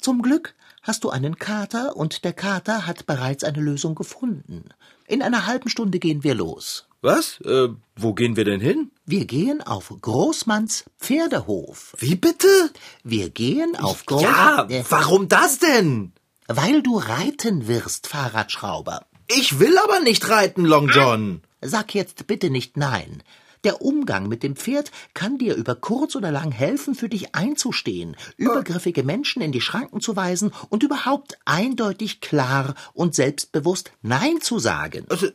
Zum 0.00 0.22
Glück 0.22 0.54
hast 0.82 1.04
du 1.04 1.10
einen 1.10 1.36
Kater 1.38 1.96
und 1.96 2.24
der 2.24 2.32
Kater 2.32 2.86
hat 2.86 3.06
bereits 3.06 3.44
eine 3.44 3.60
Lösung 3.60 3.94
gefunden. 3.94 4.68
In 5.06 5.22
einer 5.22 5.46
halben 5.46 5.68
Stunde 5.68 5.98
gehen 5.98 6.24
wir 6.24 6.34
los. 6.34 6.86
Was? 7.00 7.40
Äh, 7.42 7.68
wo 7.96 8.14
gehen 8.14 8.36
wir 8.36 8.44
denn 8.44 8.60
hin? 8.60 8.90
Wir 9.06 9.24
gehen 9.26 9.62
auf 9.62 9.94
Großmanns 10.00 10.84
Pferdehof. 10.98 11.94
Wie 11.98 12.16
bitte? 12.16 12.70
Wir 13.02 13.30
gehen 13.30 13.76
auf 13.76 14.04
Groß... 14.06 14.22
Ja, 14.22 14.66
warum 14.88 15.28
das 15.28 15.58
denn? 15.58 16.12
weil 16.48 16.82
du 16.82 16.98
reiten 16.98 17.68
wirst, 17.68 18.06
Fahrradschrauber. 18.06 19.06
Ich 19.28 19.58
will 19.58 19.76
aber 19.78 20.00
nicht 20.00 20.28
reiten, 20.28 20.64
Long 20.64 20.88
John. 20.88 21.42
Sag 21.60 21.94
jetzt 21.94 22.26
bitte 22.26 22.50
nicht 22.50 22.76
nein. 22.76 23.22
Der 23.64 23.80
Umgang 23.82 24.28
mit 24.28 24.42
dem 24.42 24.56
Pferd 24.56 24.92
kann 25.14 25.38
dir 25.38 25.54
über 25.56 25.74
kurz 25.74 26.14
oder 26.16 26.30
lang 26.30 26.52
helfen, 26.52 26.94
für 26.94 27.08
dich 27.08 27.34
einzustehen, 27.34 28.16
übergriffige 28.36 29.02
Menschen 29.02 29.40
in 29.42 29.52
die 29.52 29.62
Schranken 29.62 30.00
zu 30.00 30.16
weisen 30.16 30.52
und 30.68 30.82
überhaupt 30.82 31.38
eindeutig 31.46 32.20
klar 32.20 32.74
und 32.92 33.14
selbstbewusst 33.14 33.92
Nein 34.02 34.40
zu 34.40 34.58
sagen. 34.58 35.06
Also, 35.08 35.28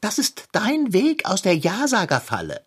Das 0.00 0.18
ist 0.18 0.48
dein 0.52 0.92
Weg 0.92 1.26
aus 1.26 1.42
der 1.42 1.56
Ja-Sager-Falle. 1.56 2.60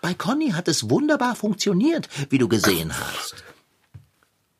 Bei 0.00 0.14
Conny 0.14 0.50
hat 0.50 0.68
es 0.68 0.90
wunderbar 0.90 1.36
funktioniert, 1.36 2.08
wie 2.30 2.38
du 2.38 2.48
gesehen 2.48 2.92
hast. 2.98 3.44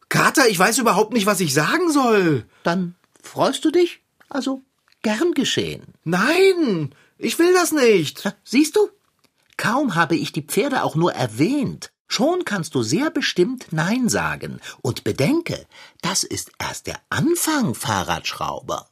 Kater, 0.09 0.49
ich 0.49 0.59
weiß 0.59 0.79
überhaupt 0.79 1.13
nicht, 1.13 1.27
was 1.27 1.41
ich 1.41 1.53
sagen 1.53 1.91
soll. 1.91 2.47
Dann 2.63 2.95
freust 3.23 3.65
du 3.65 3.71
dich? 3.71 4.01
Also 4.29 4.63
gern 5.03 5.33
geschehen. 5.33 5.83
Nein, 6.05 6.95
ich 7.19 7.39
will 7.39 7.53
das 7.55 7.73
nicht. 7.73 8.23
Na, 8.25 8.35
Siehst 8.45 8.77
du? 8.77 8.89
Kaum 9.57 9.95
habe 9.95 10.17
ich 10.17 10.33
die 10.33 10.43
Pferde 10.43 10.83
auch 10.83 10.95
nur 10.95 11.13
erwähnt. 11.15 11.91
Schon 12.09 12.45
kannst 12.45 12.75
du 12.75 12.83
sehr 12.83 13.11
bestimmt 13.11 13.67
Nein 13.71 14.09
sagen. 14.09 14.61
Und 14.83 15.03
bedenke, 15.03 15.67
das 16.03 16.23
ist 16.23 16.53
erst 16.59 16.87
der 16.87 17.01
Anfang, 17.11 17.75
Fahrradschrauber. 17.75 18.89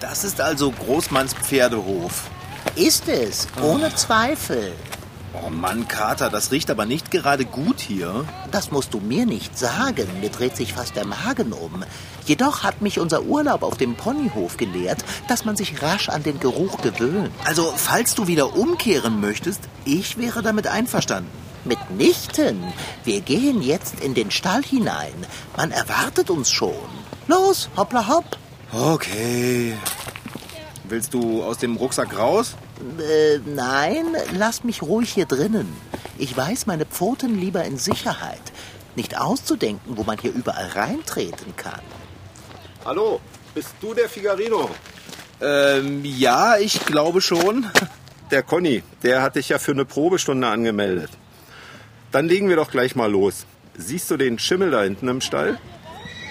Das 0.00 0.24
ist 0.24 0.40
also 0.40 0.70
Großmanns 0.70 1.34
Pferdehof. 1.34 2.30
Ist 2.76 3.08
es, 3.08 3.48
ohne 3.60 3.94
Zweifel. 3.94 4.72
Oh 5.34 5.48
Mann, 5.48 5.88
Kater, 5.88 6.28
das 6.28 6.52
riecht 6.52 6.70
aber 6.70 6.84
nicht 6.84 7.10
gerade 7.10 7.46
gut 7.46 7.80
hier. 7.80 8.26
Das 8.50 8.70
musst 8.70 8.92
du 8.92 9.00
mir 9.00 9.24
nicht 9.24 9.58
sagen, 9.58 10.06
mir 10.20 10.28
dreht 10.28 10.56
sich 10.56 10.74
fast 10.74 10.94
der 10.94 11.06
Magen 11.06 11.54
um. 11.54 11.84
Jedoch 12.26 12.62
hat 12.62 12.82
mich 12.82 13.00
unser 13.00 13.22
Urlaub 13.22 13.62
auf 13.62 13.78
dem 13.78 13.94
Ponyhof 13.94 14.58
gelehrt, 14.58 15.02
dass 15.28 15.46
man 15.46 15.56
sich 15.56 15.82
rasch 15.82 16.10
an 16.10 16.22
den 16.22 16.38
Geruch 16.38 16.82
gewöhnt. 16.82 17.30
Also, 17.44 17.72
falls 17.74 18.14
du 18.14 18.26
wieder 18.26 18.54
umkehren 18.56 19.20
möchtest, 19.20 19.62
ich 19.86 20.18
wäre 20.18 20.42
damit 20.42 20.66
einverstanden. 20.66 21.30
Mitnichten. 21.64 22.62
Wir 23.04 23.20
gehen 23.22 23.62
jetzt 23.62 24.00
in 24.00 24.12
den 24.14 24.30
Stall 24.30 24.62
hinein. 24.62 25.14
Man 25.56 25.70
erwartet 25.70 26.28
uns 26.28 26.50
schon. 26.50 26.74
Los, 27.26 27.70
hoppla 27.76 28.08
hopp. 28.08 28.36
Okay. 28.72 29.76
Willst 30.84 31.14
du 31.14 31.42
aus 31.42 31.58
dem 31.58 31.76
Rucksack 31.76 32.18
raus? 32.18 32.54
Äh, 32.98 33.38
nein, 33.46 34.16
lass 34.36 34.64
mich 34.64 34.82
ruhig 34.82 35.12
hier 35.12 35.26
drinnen. 35.26 35.68
Ich 36.18 36.36
weiß 36.36 36.66
meine 36.66 36.86
Pfoten 36.86 37.38
lieber 37.38 37.64
in 37.64 37.78
Sicherheit. 37.78 38.40
Nicht 38.96 39.18
auszudenken, 39.18 39.96
wo 39.96 40.04
man 40.04 40.18
hier 40.18 40.32
überall 40.32 40.68
reintreten 40.68 41.56
kann. 41.56 41.80
Hallo, 42.84 43.20
bist 43.54 43.74
du 43.80 43.94
der 43.94 44.08
Figarino? 44.08 44.70
Ähm, 45.40 46.04
ja, 46.04 46.58
ich 46.58 46.84
glaube 46.84 47.20
schon. 47.20 47.66
Der 48.30 48.42
Conny, 48.42 48.82
der 49.02 49.20
hat 49.20 49.36
dich 49.36 49.50
ja 49.50 49.58
für 49.58 49.72
eine 49.72 49.84
Probestunde 49.84 50.48
angemeldet. 50.48 51.10
Dann 52.12 52.28
legen 52.28 52.48
wir 52.48 52.56
doch 52.56 52.70
gleich 52.70 52.96
mal 52.96 53.10
los. 53.10 53.44
Siehst 53.76 54.10
du 54.10 54.16
den 54.16 54.38
Schimmel 54.38 54.70
da 54.70 54.82
hinten 54.84 55.08
im 55.08 55.20
Stall? 55.20 55.58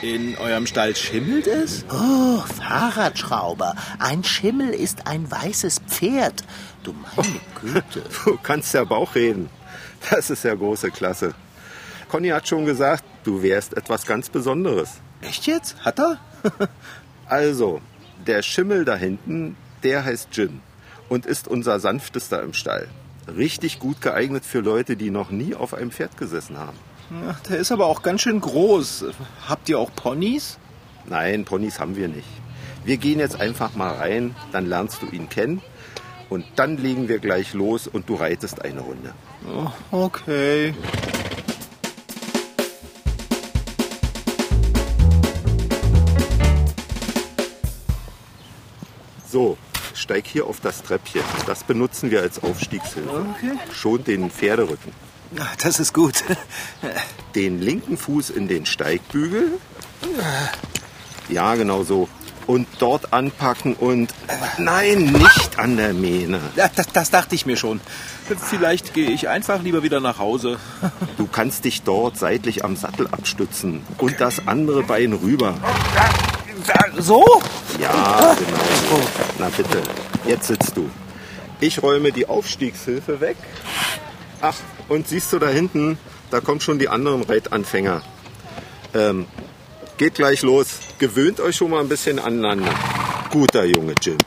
In 0.01 0.35
eurem 0.37 0.65
Stall 0.65 0.95
schimmelt 0.95 1.45
es? 1.45 1.85
Oh, 1.91 2.39
Fahrradschrauber. 2.57 3.75
Ein 3.99 4.23
Schimmel 4.23 4.69
ist 4.73 5.05
ein 5.05 5.29
weißes 5.29 5.79
Pferd. 5.87 6.43
Du 6.83 6.95
meine 7.15 7.39
Güte. 7.61 8.03
Du 8.25 8.37
kannst 8.41 8.73
ja 8.73 8.83
Bauch 8.83 9.13
reden. 9.13 9.49
Das 10.09 10.31
ist 10.31 10.43
ja 10.43 10.55
große 10.55 10.89
Klasse. 10.89 11.35
Conny 12.09 12.29
hat 12.29 12.47
schon 12.47 12.65
gesagt, 12.65 13.03
du 13.23 13.43
wärst 13.43 13.77
etwas 13.77 14.07
ganz 14.07 14.29
Besonderes. 14.29 14.89
Echt 15.21 15.45
jetzt? 15.45 15.75
Hat 15.85 15.99
er? 15.99 16.17
Also, 17.27 17.79
der 18.27 18.41
Schimmel 18.41 18.83
da 18.83 18.97
hinten, 18.97 19.55
der 19.83 20.03
heißt 20.03 20.29
Jin 20.33 20.59
und 21.07 21.25
ist 21.25 21.47
unser 21.47 21.79
sanftester 21.79 22.41
im 22.41 22.53
Stall. 22.53 22.89
Richtig 23.37 23.79
gut 23.79 24.01
geeignet 24.01 24.43
für 24.43 24.59
Leute, 24.59 24.97
die 24.97 25.11
noch 25.11 25.29
nie 25.29 25.55
auf 25.55 25.73
einem 25.73 25.91
Pferd 25.91 26.17
gesessen 26.17 26.57
haben. 26.57 26.77
Ach, 27.29 27.39
der 27.41 27.57
ist 27.57 27.73
aber 27.73 27.87
auch 27.87 28.03
ganz 28.03 28.21
schön 28.21 28.39
groß. 28.39 29.05
Habt 29.47 29.67
ihr 29.67 29.77
auch 29.79 29.93
Ponys? 29.93 30.57
Nein, 31.05 31.43
Ponys 31.43 31.77
haben 31.79 31.97
wir 31.97 32.07
nicht. 32.07 32.27
Wir 32.85 32.95
gehen 32.95 33.19
jetzt 33.19 33.39
einfach 33.39 33.75
mal 33.75 33.93
rein, 33.95 34.33
dann 34.53 34.65
lernst 34.65 35.01
du 35.01 35.07
ihn 35.07 35.27
kennen 35.27 35.61
und 36.29 36.45
dann 36.55 36.77
legen 36.77 37.09
wir 37.09 37.19
gleich 37.19 37.53
los 37.53 37.87
und 37.87 38.07
du 38.07 38.15
reitest 38.15 38.61
eine 38.61 38.79
Runde. 38.79 39.13
Oh, 39.45 39.71
okay. 39.91 40.73
So, 49.27 49.57
steig 49.93 50.27
hier 50.27 50.45
auf 50.45 50.61
das 50.61 50.81
Treppchen. 50.81 51.23
Das 51.45 51.65
benutzen 51.65 52.09
wir 52.09 52.21
als 52.21 52.41
Aufstiegshilfe. 52.41 53.25
Okay. 53.35 53.57
Schont 53.73 54.07
den 54.07 54.31
Pferderücken. 54.31 54.93
Das 55.63 55.79
ist 55.79 55.93
gut. 55.93 56.23
Den 57.35 57.61
linken 57.61 57.97
Fuß 57.97 58.29
in 58.29 58.47
den 58.47 58.65
Steigbügel. 58.65 59.59
Ja, 61.29 61.55
genau 61.55 61.83
so. 61.83 62.09
Und 62.47 62.67
dort 62.79 63.13
anpacken 63.13 63.75
und... 63.75 64.13
Nein, 64.57 65.05
nicht 65.05 65.57
an 65.57 65.77
der 65.77 65.93
Mähne. 65.93 66.41
Das, 66.55 66.87
das 66.91 67.11
dachte 67.11 67.35
ich 67.35 67.45
mir 67.45 67.55
schon. 67.55 67.79
Vielleicht 68.49 68.93
gehe 68.93 69.09
ich 69.09 69.29
einfach 69.29 69.61
lieber 69.61 69.83
wieder 69.83 69.99
nach 70.01 70.19
Hause. 70.19 70.57
Du 71.17 71.27
kannst 71.27 71.63
dich 71.63 71.83
dort 71.83 72.17
seitlich 72.17 72.65
am 72.65 72.75
Sattel 72.75 73.07
abstützen 73.07 73.83
und 73.99 74.19
das 74.19 74.47
andere 74.47 74.83
Bein 74.83 75.13
rüber. 75.13 75.55
So? 76.97 77.41
Ja, 77.79 78.35
genau 78.37 78.57
so. 78.89 79.01
Na 79.39 79.49
bitte, 79.55 79.81
jetzt 80.27 80.47
sitzt 80.47 80.75
du. 80.75 80.89
Ich 81.59 81.81
räume 81.81 82.11
die 82.11 82.27
Aufstiegshilfe 82.27 83.21
weg. 83.21 83.37
Ach, 84.41 84.55
und 84.91 85.07
siehst 85.07 85.31
du 85.31 85.39
da 85.39 85.47
hinten, 85.47 85.97
da 86.31 86.41
kommen 86.41 86.59
schon 86.59 86.77
die 86.77 86.89
anderen 86.89 87.23
Reitanfänger. 87.23 88.01
Ähm, 88.93 89.25
geht 89.97 90.15
gleich 90.15 90.41
los. 90.41 90.67
Gewöhnt 90.99 91.39
euch 91.39 91.55
schon 91.55 91.71
mal 91.71 91.79
ein 91.79 91.87
bisschen 91.87 92.19
aneinander. 92.19 92.73
Guter 93.31 93.63
Junge, 93.63 93.95
Jim. 94.01 94.17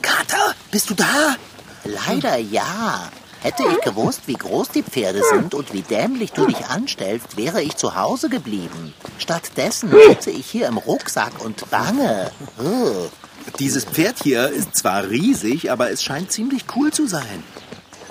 Kater, 0.00 0.54
bist 0.70 0.88
du 0.88 0.94
da? 0.94 1.36
Leider 1.84 2.38
ja. 2.38 3.10
Hätte 3.40 3.64
ich 3.70 3.84
gewusst, 3.84 4.22
wie 4.26 4.34
groß 4.34 4.70
die 4.70 4.84
Pferde 4.84 5.20
sind 5.30 5.52
und 5.52 5.74
wie 5.74 5.82
dämlich 5.82 6.32
du 6.32 6.46
dich 6.46 6.64
anstellst, 6.64 7.36
wäre 7.36 7.60
ich 7.60 7.76
zu 7.76 7.94
Hause 7.94 8.30
geblieben. 8.30 8.94
Stattdessen 9.18 9.92
sitze 10.08 10.30
ich 10.30 10.46
hier 10.46 10.66
im 10.68 10.78
Rucksack 10.78 11.44
und 11.44 11.68
bange. 11.70 12.30
Ugh. 12.58 13.10
Dieses 13.58 13.84
Pferd 13.84 14.22
hier 14.22 14.48
ist 14.48 14.76
zwar 14.76 15.10
riesig, 15.10 15.70
aber 15.70 15.90
es 15.90 16.02
scheint 16.02 16.32
ziemlich 16.32 16.64
cool 16.74 16.90
zu 16.90 17.06
sein. 17.06 17.42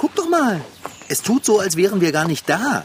Guck 0.01 0.15
doch 0.15 0.27
mal. 0.27 0.59
Es 1.09 1.21
tut 1.21 1.45
so, 1.45 1.59
als 1.59 1.75
wären 1.75 2.01
wir 2.01 2.11
gar 2.11 2.27
nicht 2.27 2.49
da. 2.49 2.83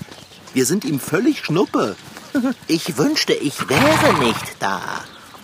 Wir 0.53 0.67
sind 0.67 0.85
ihm 0.85 1.01
völlig 1.01 1.43
Schnuppe. 1.43 1.97
Ich 2.67 2.99
wünschte, 2.99 3.33
ich 3.33 3.67
wäre 3.71 4.13
nicht 4.23 4.57
da. 4.59 4.83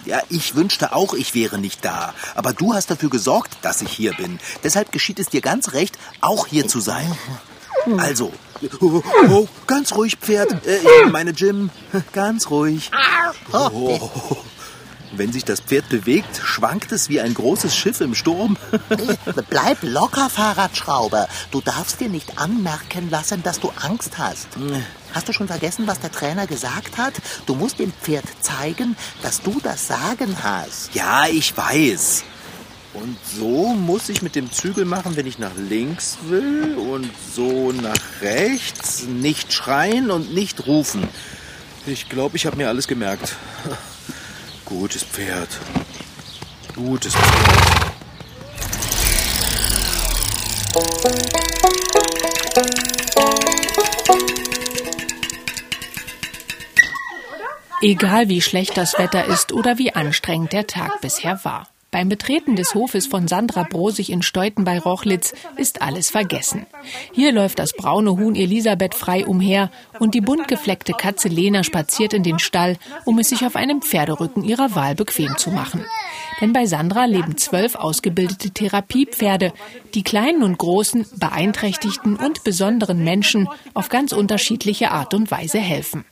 Ja, 0.05 0.21
ich 0.29 0.55
wünschte 0.57 0.95
auch, 0.95 1.15
ich 1.15 1.35
wäre 1.35 1.59
nicht 1.59 1.83
da. 1.83 2.13
Aber 2.35 2.53
du 2.53 2.75
hast 2.75 2.91
dafür 2.91 3.09
gesorgt, 3.09 3.57
dass 3.63 3.81
ich 3.81 3.91
hier 3.91 4.13
bin. 4.13 4.39
Deshalb 4.63 4.93
geschieht 4.93 5.19
es 5.19 5.31
dir 5.31 5.41
ganz 5.41 5.73
recht, 5.73 5.99
auch 6.21 6.47
hier 6.47 6.69
zu 6.69 6.81
sein. 6.81 7.17
Also, 7.97 8.31
oh, 8.81 9.03
oh, 9.31 9.49
ganz 9.67 9.95
ruhig, 9.95 10.17
Pferd. 10.21 10.67
Äh, 10.67 10.81
ich 11.07 11.11
meine 11.11 11.31
Jim, 11.31 11.71
ganz 12.13 12.51
ruhig. 12.51 12.91
Oh. 13.53 13.99
Wenn 15.15 15.31
sich 15.31 15.45
das 15.45 15.61
Pferd 15.61 15.89
bewegt, 15.91 16.41
schwankt 16.43 16.91
es 16.91 17.11
wie 17.11 17.21
ein 17.21 17.35
großes 17.35 17.77
Schiff 17.77 18.01
im 18.01 18.15
Sturm. 18.15 18.57
Bleib 19.51 19.83
locker, 19.83 20.31
Fahrradschrauber. 20.31 21.29
Du 21.51 21.61
darfst 21.61 22.01
dir 22.01 22.09
nicht 22.09 22.39
anmerken 22.39 23.11
lassen, 23.11 23.43
dass 23.43 23.61
du 23.61 23.71
Angst 23.81 24.17
hast. 24.17 24.49
Hast 25.13 25.29
du 25.29 25.35
schon 25.35 25.49
vergessen, 25.49 25.87
was 25.87 26.01
der 26.01 26.11
Trainer 26.11 26.47
gesagt 26.47 26.97
hat? 26.97 27.13
Du 27.45 27.55
musst 27.55 27.79
dem 27.79 27.93
Pferd 27.93 28.25
zeigen, 28.41 28.97
dass 29.23 29.43
du 29.43 29.61
das 29.63 29.87
Sagen 29.87 30.35
hast. 30.43 30.95
Ja, 30.95 31.27
ich 31.27 31.55
weiß. 31.55 32.25
Und 32.95 33.17
so 33.39 33.75
muss 33.75 34.09
ich 34.09 34.23
mit 34.23 34.35
dem 34.35 34.51
Zügel 34.51 34.85
machen, 34.87 35.17
wenn 35.17 35.27
ich 35.27 35.39
nach 35.39 35.55
links 35.57 36.19
will 36.29 36.75
und 36.77 37.11
so 37.35 37.73
nach 37.73 37.95
rechts. 38.23 39.05
Nicht 39.05 39.53
schreien 39.53 40.11
und 40.11 40.33
nicht 40.35 40.67
rufen. 40.67 41.09
Ich 41.87 42.09
glaube, 42.09 42.37
ich 42.37 42.47
habe 42.47 42.57
mir 42.57 42.69
alles 42.69 42.87
gemerkt. 42.89 43.37
Gutes 44.79 45.05
Pferd. 45.05 45.61
Gutes 46.75 47.15
Pferd. 47.15 47.93
Egal 57.83 58.31
wie 58.31 58.41
schlecht 58.41 58.79
das 58.79 58.99
Wetter 58.99 59.27
ist 59.27 59.53
oder 59.53 59.77
wie 59.77 59.95
anstrengend 59.95 60.55
der 60.55 60.67
Tag 60.67 61.03
bisher 61.03 61.45
war. 61.45 61.69
Beim 61.93 62.09
Betreten 62.09 62.57
des 62.57 62.75
Hofes 62.75 63.07
von 63.07 63.29
Sandra 63.29 63.65
Brosig 63.65 64.11
in 64.11 64.23
Steuten 64.23 64.65
bei 64.65 64.79
Rochlitz 64.79 65.35
ist 65.59 65.83
alles 65.83 66.09
vergessen. 66.09 66.65
Hier 67.13 67.33
läuft 67.33 67.59
das 67.59 67.75
braune 67.75 68.13
Huhn 68.13 68.35
Elisabeth 68.35 68.95
frei 68.95 69.27
umher 69.27 69.71
und 69.99 70.15
die 70.15 70.23
bunt 70.23 70.49
gefleckte 70.49 70.95
Katze 70.95 71.29
Lena 71.29 71.63
spaziert 71.63 72.15
in 72.15 72.23
den 72.23 72.39
Stall, 72.39 72.79
um 73.05 73.19
es 73.19 73.29
sich 73.29 73.45
auf 73.45 73.57
einem 73.57 73.83
Pferderücken 73.83 74.43
ihrer 74.43 74.75
Wahl 74.75 74.95
bequem 74.95 75.37
zu 75.37 75.51
machen. 75.51 75.85
Denn 76.41 76.55
bei 76.55 76.65
Sandra 76.65 77.05
leben 77.05 77.37
zwölf 77.37 77.75
ausgebildete 77.75 78.53
Therapiepferde, 78.53 79.53
die 79.93 80.03
kleinen 80.03 80.43
und 80.45 80.57
großen, 80.57 81.05
beeinträchtigten 81.17 82.17
und 82.17 82.43
besonderen 82.43 83.05
Menschen 83.05 83.51
auf 83.75 83.91
ganz 83.91 84.13
unterschiedliche 84.13 84.93
Art 84.93 85.13
und 85.13 85.31
Weise 85.31 85.59
helfen 85.59 86.07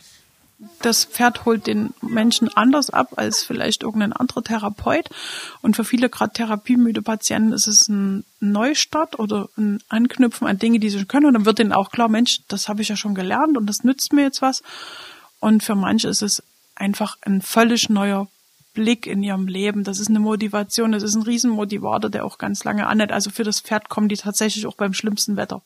das 0.83 1.05
Pferd 1.05 1.45
holt 1.45 1.67
den 1.67 1.95
Menschen 2.03 2.49
anders 2.55 2.91
ab 2.91 3.15
als 3.17 3.43
vielleicht 3.43 3.83
irgendein 3.83 4.13
anderer 4.13 4.43
Therapeut. 4.43 5.09
Und 5.63 5.77
für 5.77 5.85
viele 5.85 6.11
gerade 6.11 6.33
therapiemüde 6.33 7.03
Patienten 7.03 7.53
ist 7.53 7.67
es 7.67 7.89
ein 7.89 8.25
Neustart 8.41 9.19
oder 9.19 9.49
ein 9.57 9.83
Anknüpfen 9.89 10.47
an 10.47 10.59
Dinge, 10.59 10.79
die 10.79 10.91
sie 10.91 11.05
können. 11.07 11.27
Und 11.27 11.35
dann 11.35 11.47
wird 11.47 11.61
ihnen 11.61 11.73
auch 11.73 11.91
klar, 11.91 12.09
Mensch, 12.09 12.41
das 12.49 12.69
habe 12.69 12.83
ich 12.83 12.89
ja 12.89 12.97
schon 12.97 13.15
gelernt 13.15 13.57
und 13.57 13.67
das 13.67 13.85
nützt 13.85 14.13
mir 14.13 14.23
jetzt 14.23 14.43
was. 14.43 14.63
Und 15.39 15.63
für 15.63 15.75
manche 15.75 16.09
ist 16.09 16.23
es 16.23 16.43
einfach 16.75 17.17
ein 17.23 17.41
völlig 17.41 17.89
neuer 17.89 18.29
Blick 18.75 19.07
in 19.07 19.23
ihrem 19.23 19.47
Leben. 19.47 19.85
Das 19.85 19.99
ist 19.99 20.09
eine 20.09 20.21
Motivation, 20.21 20.93
das 20.93 21.03
ist 21.03 21.15
ein 21.15 21.23
Riesenmotivator, 21.23 22.11
der 22.11 22.25
auch 22.25 22.39
ganz 22.39 22.65
lange 22.65 22.87
anhält. 22.87 23.13
Also 23.13 23.31
für 23.31 23.45
das 23.45 23.61
Pferd 23.61 23.89
kommen 23.89 24.09
die 24.09 24.17
tatsächlich 24.17 24.67
auch 24.67 24.77
beim 24.77 24.93
schlimmsten 24.93 25.37
Wetter. 25.37 25.63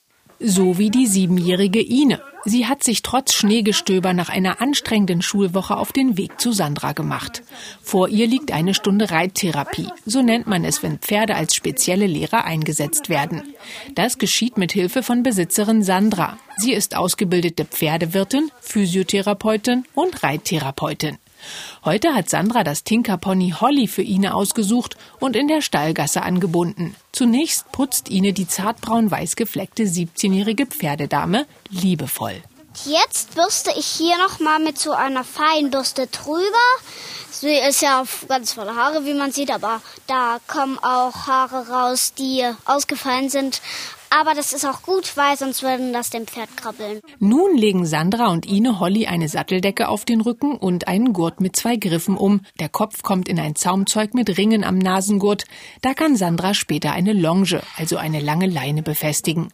So 0.46 0.76
wie 0.76 0.90
die 0.90 1.06
siebenjährige 1.06 1.80
Ine. 1.80 2.20
Sie 2.44 2.66
hat 2.66 2.84
sich 2.84 3.00
trotz 3.00 3.32
Schneegestöber 3.32 4.12
nach 4.12 4.28
einer 4.28 4.60
anstrengenden 4.60 5.22
Schulwoche 5.22 5.74
auf 5.74 5.90
den 5.90 6.18
Weg 6.18 6.38
zu 6.38 6.52
Sandra 6.52 6.92
gemacht. 6.92 7.42
Vor 7.82 8.10
ihr 8.10 8.26
liegt 8.26 8.52
eine 8.52 8.74
Stunde 8.74 9.10
Reittherapie. 9.10 9.88
So 10.04 10.20
nennt 10.20 10.46
man 10.46 10.66
es, 10.66 10.82
wenn 10.82 10.98
Pferde 10.98 11.36
als 11.36 11.54
spezielle 11.54 12.06
Lehrer 12.06 12.44
eingesetzt 12.44 13.08
werden. 13.08 13.42
Das 13.94 14.18
geschieht 14.18 14.58
mit 14.58 14.70
Hilfe 14.70 15.02
von 15.02 15.22
Besitzerin 15.22 15.82
Sandra. 15.82 16.36
Sie 16.58 16.74
ist 16.74 16.94
ausgebildete 16.94 17.64
Pferdewirtin, 17.64 18.50
Physiotherapeutin 18.60 19.84
und 19.94 20.22
Reittherapeutin. 20.22 21.16
Heute 21.84 22.14
hat 22.14 22.30
Sandra 22.30 22.64
das 22.64 22.84
Tinkerpony 22.84 23.54
Holly 23.60 23.88
für 23.88 24.02
Ine 24.02 24.34
ausgesucht 24.34 24.96
und 25.20 25.36
in 25.36 25.48
der 25.48 25.60
Stallgasse 25.60 26.22
angebunden. 26.22 26.94
Zunächst 27.12 27.70
putzt 27.72 28.08
Ine 28.08 28.32
die 28.32 28.48
zartbraun-weiß 28.48 29.36
gefleckte 29.36 29.84
17-jährige 29.84 30.66
Pferdedame 30.66 31.46
liebevoll. 31.70 32.42
Jetzt 32.84 33.34
bürste 33.34 33.70
ich 33.76 33.86
hier 33.86 34.18
nochmal 34.18 34.58
mit 34.58 34.78
so 34.78 34.92
einer 34.92 35.22
Feinbürste 35.22 36.08
drüber. 36.08 36.42
Sie 37.30 37.54
ist 37.54 37.82
ja 37.82 38.04
ganz 38.28 38.52
volle 38.52 38.74
Haare, 38.74 39.04
wie 39.04 39.14
man 39.14 39.32
sieht, 39.32 39.50
aber 39.50 39.80
da 40.06 40.38
kommen 40.46 40.78
auch 40.78 41.26
Haare 41.26 41.68
raus, 41.68 42.14
die 42.14 42.44
ausgefallen 42.64 43.28
sind. 43.28 43.60
Aber 44.16 44.34
das 44.34 44.52
ist 44.52 44.64
auch 44.64 44.82
gut, 44.82 45.16
weil 45.16 45.36
sonst 45.36 45.64
würden 45.64 45.92
das 45.92 46.10
dem 46.10 46.28
Pferd 46.28 46.56
krabbeln. 46.56 47.00
Nun 47.18 47.56
legen 47.56 47.84
Sandra 47.84 48.28
und 48.28 48.46
Ine 48.46 48.78
Holly 48.78 49.06
eine 49.06 49.28
Satteldecke 49.28 49.88
auf 49.88 50.04
den 50.04 50.20
Rücken 50.20 50.56
und 50.56 50.86
einen 50.86 51.12
Gurt 51.12 51.40
mit 51.40 51.56
zwei 51.56 51.74
Griffen 51.74 52.16
um. 52.16 52.42
Der 52.60 52.68
Kopf 52.68 53.02
kommt 53.02 53.28
in 53.28 53.40
ein 53.40 53.56
Zaumzeug 53.56 54.14
mit 54.14 54.38
Ringen 54.38 54.62
am 54.62 54.78
Nasengurt. 54.78 55.46
Da 55.82 55.94
kann 55.94 56.14
Sandra 56.14 56.54
später 56.54 56.92
eine 56.92 57.12
Longe, 57.12 57.60
also 57.76 57.96
eine 57.96 58.20
lange 58.20 58.46
Leine 58.46 58.84
befestigen. 58.84 59.48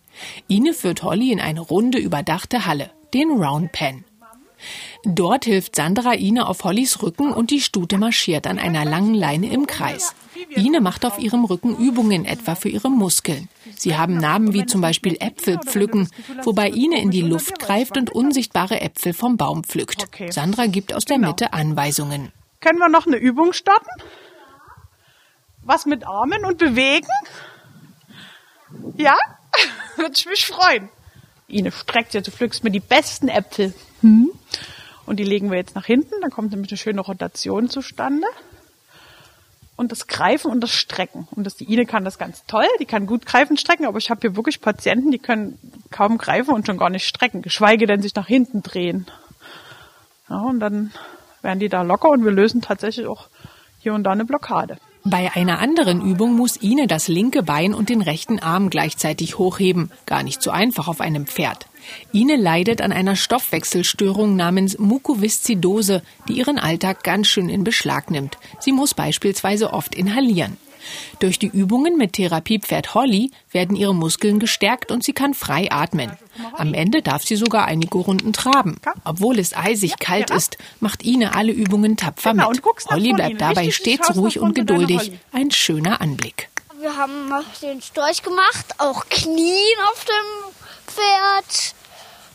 Ine 0.46 0.74
führt 0.74 1.02
Holly 1.02 1.32
in 1.32 1.40
eine 1.40 1.60
runde, 1.60 1.96
überdachte 1.96 2.66
Halle, 2.66 2.90
den 3.14 3.30
Round 3.30 3.72
Pen. 3.72 4.04
Dort 5.04 5.46
hilft 5.46 5.76
Sandra 5.76 6.14
Ine 6.14 6.46
auf 6.46 6.64
Hollys 6.64 7.02
Rücken 7.02 7.32
und 7.32 7.50
die 7.50 7.60
Stute 7.60 7.96
marschiert 7.96 8.46
an 8.46 8.58
einer 8.58 8.84
langen 8.84 9.14
Leine 9.14 9.50
im 9.50 9.66
Kreis. 9.66 10.14
Ine 10.54 10.80
macht 10.80 11.04
auf 11.04 11.18
ihrem 11.18 11.44
Rücken 11.44 11.76
Übungen 11.76 12.24
etwa 12.24 12.54
für 12.54 12.68
ihre 12.68 12.90
Muskeln. 12.90 13.48
Sie 13.76 13.96
haben 13.96 14.18
Namen 14.18 14.52
wie 14.52 14.66
zum 14.66 14.80
Beispiel 14.80 15.16
Äpfel 15.20 15.58
pflücken, 15.58 16.10
wobei 16.42 16.68
Ine 16.68 17.00
in 17.00 17.10
die 17.10 17.22
Luft 17.22 17.58
greift 17.58 17.96
und 17.96 18.10
unsichtbare 18.10 18.80
Äpfel 18.80 19.14
vom 19.14 19.36
Baum 19.36 19.64
pflückt. 19.64 20.06
Sandra 20.30 20.66
gibt 20.66 20.92
aus 20.92 21.04
der 21.04 21.16
genau. 21.16 21.28
Mitte 21.28 21.52
Anweisungen. 21.52 22.32
Können 22.60 22.78
wir 22.78 22.88
noch 22.88 23.06
eine 23.06 23.16
Übung 23.16 23.54
starten? 23.54 23.88
Was 25.62 25.86
mit 25.86 26.06
Armen 26.06 26.44
und 26.44 26.58
bewegen? 26.58 27.08
Ja? 28.96 29.16
Würde 29.96 30.12
ich 30.14 30.26
mich 30.26 30.46
freuen. 30.46 30.90
Ine 31.48 31.72
streckt 31.72 32.12
sich, 32.12 32.22
du 32.22 32.30
pflückst 32.30 32.64
mir 32.64 32.70
die 32.70 32.80
besten 32.80 33.28
Äpfel. 33.28 33.74
Hm? 34.02 34.30
Und 35.10 35.16
die 35.16 35.24
legen 35.24 35.50
wir 35.50 35.58
jetzt 35.58 35.74
nach 35.74 35.86
hinten, 35.86 36.14
dann 36.20 36.30
kommt 36.30 36.52
nämlich 36.52 36.70
eine 36.70 36.78
schöne 36.78 37.00
Rotation 37.00 37.68
zustande 37.68 38.28
und 39.74 39.90
das 39.90 40.06
Greifen 40.06 40.52
und 40.52 40.60
das 40.60 40.70
Strecken. 40.70 41.26
Und 41.32 41.42
das, 41.42 41.56
die 41.56 41.64
Ine 41.64 41.84
kann 41.84 42.04
das 42.04 42.16
ganz 42.16 42.44
toll, 42.46 42.68
die 42.78 42.84
kann 42.84 43.06
gut 43.06 43.26
greifen, 43.26 43.56
strecken, 43.56 43.86
aber 43.86 43.98
ich 43.98 44.08
habe 44.08 44.20
hier 44.20 44.36
wirklich 44.36 44.60
Patienten, 44.60 45.10
die 45.10 45.18
können 45.18 45.58
kaum 45.90 46.16
greifen 46.16 46.54
und 46.54 46.64
schon 46.64 46.78
gar 46.78 46.90
nicht 46.90 47.08
strecken, 47.08 47.42
geschweige 47.42 47.88
denn 47.88 48.00
sich 48.00 48.14
nach 48.14 48.28
hinten 48.28 48.62
drehen. 48.62 49.06
Ja, 50.28 50.42
und 50.42 50.60
dann 50.60 50.92
werden 51.42 51.58
die 51.58 51.68
da 51.68 51.82
locker 51.82 52.10
und 52.10 52.24
wir 52.24 52.30
lösen 52.30 52.62
tatsächlich 52.62 53.08
auch 53.08 53.26
hier 53.80 53.94
und 53.94 54.04
da 54.04 54.12
eine 54.12 54.24
Blockade. 54.24 54.78
Bei 55.04 55.34
einer 55.34 55.60
anderen 55.60 56.02
Übung 56.02 56.34
muss 56.34 56.58
Ine 56.58 56.86
das 56.86 57.08
linke 57.08 57.42
Bein 57.42 57.72
und 57.72 57.88
den 57.88 58.02
rechten 58.02 58.38
Arm 58.38 58.68
gleichzeitig 58.68 59.38
hochheben. 59.38 59.90
Gar 60.04 60.22
nicht 60.22 60.42
so 60.42 60.50
einfach 60.50 60.88
auf 60.88 61.00
einem 61.00 61.26
Pferd. 61.26 61.66
Ine 62.12 62.36
leidet 62.36 62.82
an 62.82 62.92
einer 62.92 63.16
Stoffwechselstörung 63.16 64.36
namens 64.36 64.78
Mukoviszidose, 64.78 66.02
die 66.28 66.34
ihren 66.34 66.58
Alltag 66.58 67.02
ganz 67.02 67.28
schön 67.28 67.48
in 67.48 67.64
Beschlag 67.64 68.10
nimmt. 68.10 68.36
Sie 68.58 68.72
muss 68.72 68.92
beispielsweise 68.92 69.72
oft 69.72 69.94
inhalieren. 69.94 70.58
Durch 71.18 71.38
die 71.38 71.48
Übungen 71.48 71.96
mit 71.96 72.14
Therapiepferd 72.14 72.94
Holly 72.94 73.30
werden 73.50 73.76
ihre 73.76 73.94
Muskeln 73.94 74.38
gestärkt 74.38 74.90
und 74.90 75.04
sie 75.04 75.12
kann 75.12 75.34
frei 75.34 75.70
atmen. 75.70 76.12
Am 76.54 76.74
Ende 76.74 77.02
darf 77.02 77.24
sie 77.24 77.36
sogar 77.36 77.66
einige 77.66 77.98
Runden 77.98 78.32
traben. 78.32 78.80
Obwohl 79.04 79.38
es 79.38 79.56
eisig 79.56 79.98
kalt 79.98 80.30
ist, 80.30 80.56
macht 80.80 81.02
Ine 81.02 81.34
alle 81.34 81.52
Übungen 81.52 81.96
tapfer 81.96 82.32
genau, 82.32 82.50
mit. 82.50 82.62
Holly 82.90 83.12
bleibt 83.12 83.40
dabei 83.40 83.70
stets 83.70 84.14
ruhig 84.16 84.38
und 84.38 84.54
geduldig. 84.54 85.12
Ein 85.32 85.50
schöner 85.50 86.00
Anblick. 86.00 86.48
Wir 86.80 86.96
haben 86.96 87.30
den 87.60 87.82
Storch 87.82 88.22
gemacht, 88.22 88.74
auch 88.78 89.04
Knien 89.10 89.78
auf 89.92 90.04
dem 90.04 90.54
Pferd. 90.86 91.74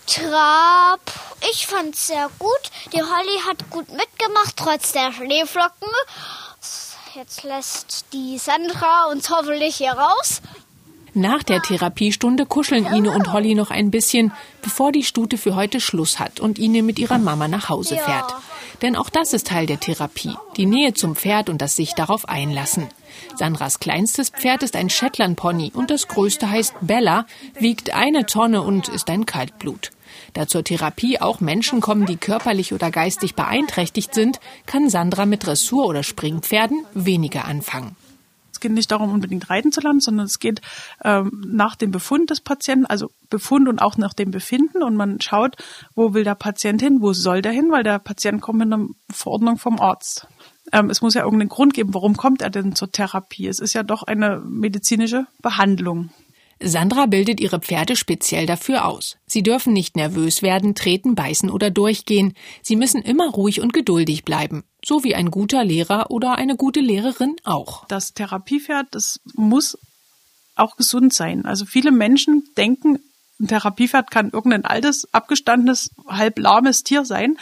Trab. 0.05 0.99
Ich 1.51 1.65
fand's 1.65 2.07
sehr 2.07 2.29
gut. 2.37 2.51
Die 2.93 3.01
Holly 3.01 3.39
hat 3.47 3.69
gut 3.71 3.89
mitgemacht, 3.89 4.55
trotz 4.55 4.91
der 4.91 5.11
Schneeflocken. 5.11 5.89
Jetzt 7.15 7.43
lässt 7.43 8.07
die 8.11 8.37
Sandra 8.37 9.05
uns 9.09 9.29
hoffentlich 9.29 9.77
hier 9.77 9.93
raus. 9.93 10.41
Nach 11.13 11.43
der 11.43 11.61
Therapiestunde 11.61 12.45
kuscheln 12.45 12.85
Ine 12.85 13.11
und 13.11 13.31
Holly 13.31 13.55
noch 13.55 13.71
ein 13.71 13.89
bisschen, 13.89 14.33
bevor 14.61 14.91
die 14.91 15.05
Stute 15.05 15.37
für 15.37 15.55
heute 15.55 15.79
Schluss 15.79 16.19
hat 16.19 16.41
und 16.41 16.59
Ine 16.59 16.83
mit 16.83 16.99
ihrer 16.99 17.17
Mama 17.17 17.47
nach 17.47 17.69
Hause 17.69 17.95
fährt. 17.95 18.31
Ja. 18.31 18.41
Denn 18.81 18.97
auch 18.97 19.09
das 19.09 19.31
ist 19.31 19.47
Teil 19.47 19.65
der 19.65 19.79
Therapie, 19.79 20.35
die 20.57 20.65
Nähe 20.65 20.93
zum 20.93 21.15
Pferd 21.15 21.47
und 21.49 21.61
das 21.61 21.77
sich 21.77 21.93
darauf 21.93 22.27
einlassen. 22.27 22.89
Sandras 23.37 23.79
kleinstes 23.79 24.29
Pferd 24.29 24.61
ist 24.61 24.75
ein 24.75 24.89
Shetland 24.89 25.37
Pony 25.37 25.71
und 25.73 25.91
das 25.91 26.09
größte 26.09 26.49
heißt 26.49 26.73
Bella, 26.81 27.27
wiegt 27.57 27.91
eine 27.91 28.25
Tonne 28.25 28.61
und 28.61 28.89
ist 28.89 29.09
ein 29.09 29.25
Kaltblut. 29.25 29.91
Da 30.35 30.47
zur 30.47 30.65
Therapie 30.65 31.21
auch 31.21 31.39
Menschen 31.39 31.79
kommen, 31.79 32.05
die 32.05 32.17
körperlich 32.17 32.73
oder 32.73 32.91
geistig 32.91 33.35
beeinträchtigt 33.35 34.13
sind, 34.13 34.41
kann 34.65 34.89
Sandra 34.89 35.25
mit 35.25 35.45
Dressur- 35.45 35.87
oder 35.87 36.03
Springpferden 36.03 36.85
weniger 36.93 37.45
anfangen. 37.45 37.95
Es 38.51 38.59
geht 38.59 38.73
nicht 38.73 38.91
darum, 38.91 39.13
unbedingt 39.13 39.49
reiten 39.49 39.71
zu 39.71 39.79
lernen, 39.79 40.01
sondern 40.01 40.25
es 40.25 40.39
geht 40.39 40.59
ähm, 41.05 41.41
nach 41.47 41.77
dem 41.77 41.91
Befund 41.91 42.29
des 42.31 42.41
Patienten, 42.41 42.85
also 42.85 43.11
Befund 43.29 43.69
und 43.69 43.79
auch 43.79 43.97
nach 43.97 44.13
dem 44.13 44.31
Befinden. 44.31 44.83
Und 44.83 44.97
man 44.97 45.21
schaut, 45.21 45.55
wo 45.95 46.13
will 46.13 46.25
der 46.25 46.35
Patient 46.35 46.81
hin, 46.81 47.01
wo 47.01 47.13
soll 47.13 47.41
der 47.41 47.53
hin, 47.53 47.71
weil 47.71 47.83
der 47.83 47.99
Patient 47.99 48.41
kommt 48.41 48.59
mit 48.59 48.73
einer 48.73 48.87
Verordnung 49.09 49.57
vom 49.57 49.79
Arzt. 49.79 50.27
Ähm, 50.73 50.89
es 50.89 51.01
muss 51.01 51.13
ja 51.13 51.23
irgendeinen 51.23 51.49
Grund 51.49 51.73
geben, 51.73 51.93
warum 51.93 52.17
kommt 52.17 52.41
er 52.41 52.49
denn 52.49 52.75
zur 52.75 52.91
Therapie? 52.91 53.47
Es 53.47 53.59
ist 53.59 53.73
ja 53.73 53.83
doch 53.83 54.03
eine 54.03 54.41
medizinische 54.45 55.27
Behandlung. 55.41 56.09
Sandra 56.61 57.05
bildet 57.05 57.41
ihre 57.41 57.59
Pferde 57.59 57.95
speziell 57.95 58.45
dafür 58.45 58.85
aus. 58.85 59.17
Sie 59.25 59.43
dürfen 59.43 59.73
nicht 59.73 59.95
nervös 59.95 60.41
werden, 60.41 60.73
treten, 60.73 61.15
beißen 61.15 61.49
oder 61.49 61.69
durchgehen. 61.69 62.33
Sie 62.61 62.75
müssen 62.75 63.01
immer 63.01 63.29
ruhig 63.29 63.61
und 63.61 63.73
geduldig 63.73 64.23
bleiben. 64.23 64.63
So 64.83 65.03
wie 65.03 65.15
ein 65.15 65.31
guter 65.31 65.63
Lehrer 65.63 66.11
oder 66.11 66.35
eine 66.35 66.55
gute 66.55 66.79
Lehrerin 66.79 67.35
auch. 67.43 67.85
Das 67.87 68.13
Therapiepferd, 68.13 68.87
das 68.91 69.19
muss 69.33 69.77
auch 70.55 70.77
gesund 70.77 71.13
sein. 71.13 71.45
Also 71.45 71.65
viele 71.65 71.91
Menschen 71.91 72.43
denken, 72.55 72.99
ein 73.39 73.47
Therapiepferd 73.47 74.11
kann 74.11 74.29
irgendein 74.29 74.63
altes, 74.63 75.13
abgestandenes, 75.13 75.91
halb 76.07 76.39
lahmes 76.39 76.83
Tier 76.83 77.03
sein. 77.03 77.37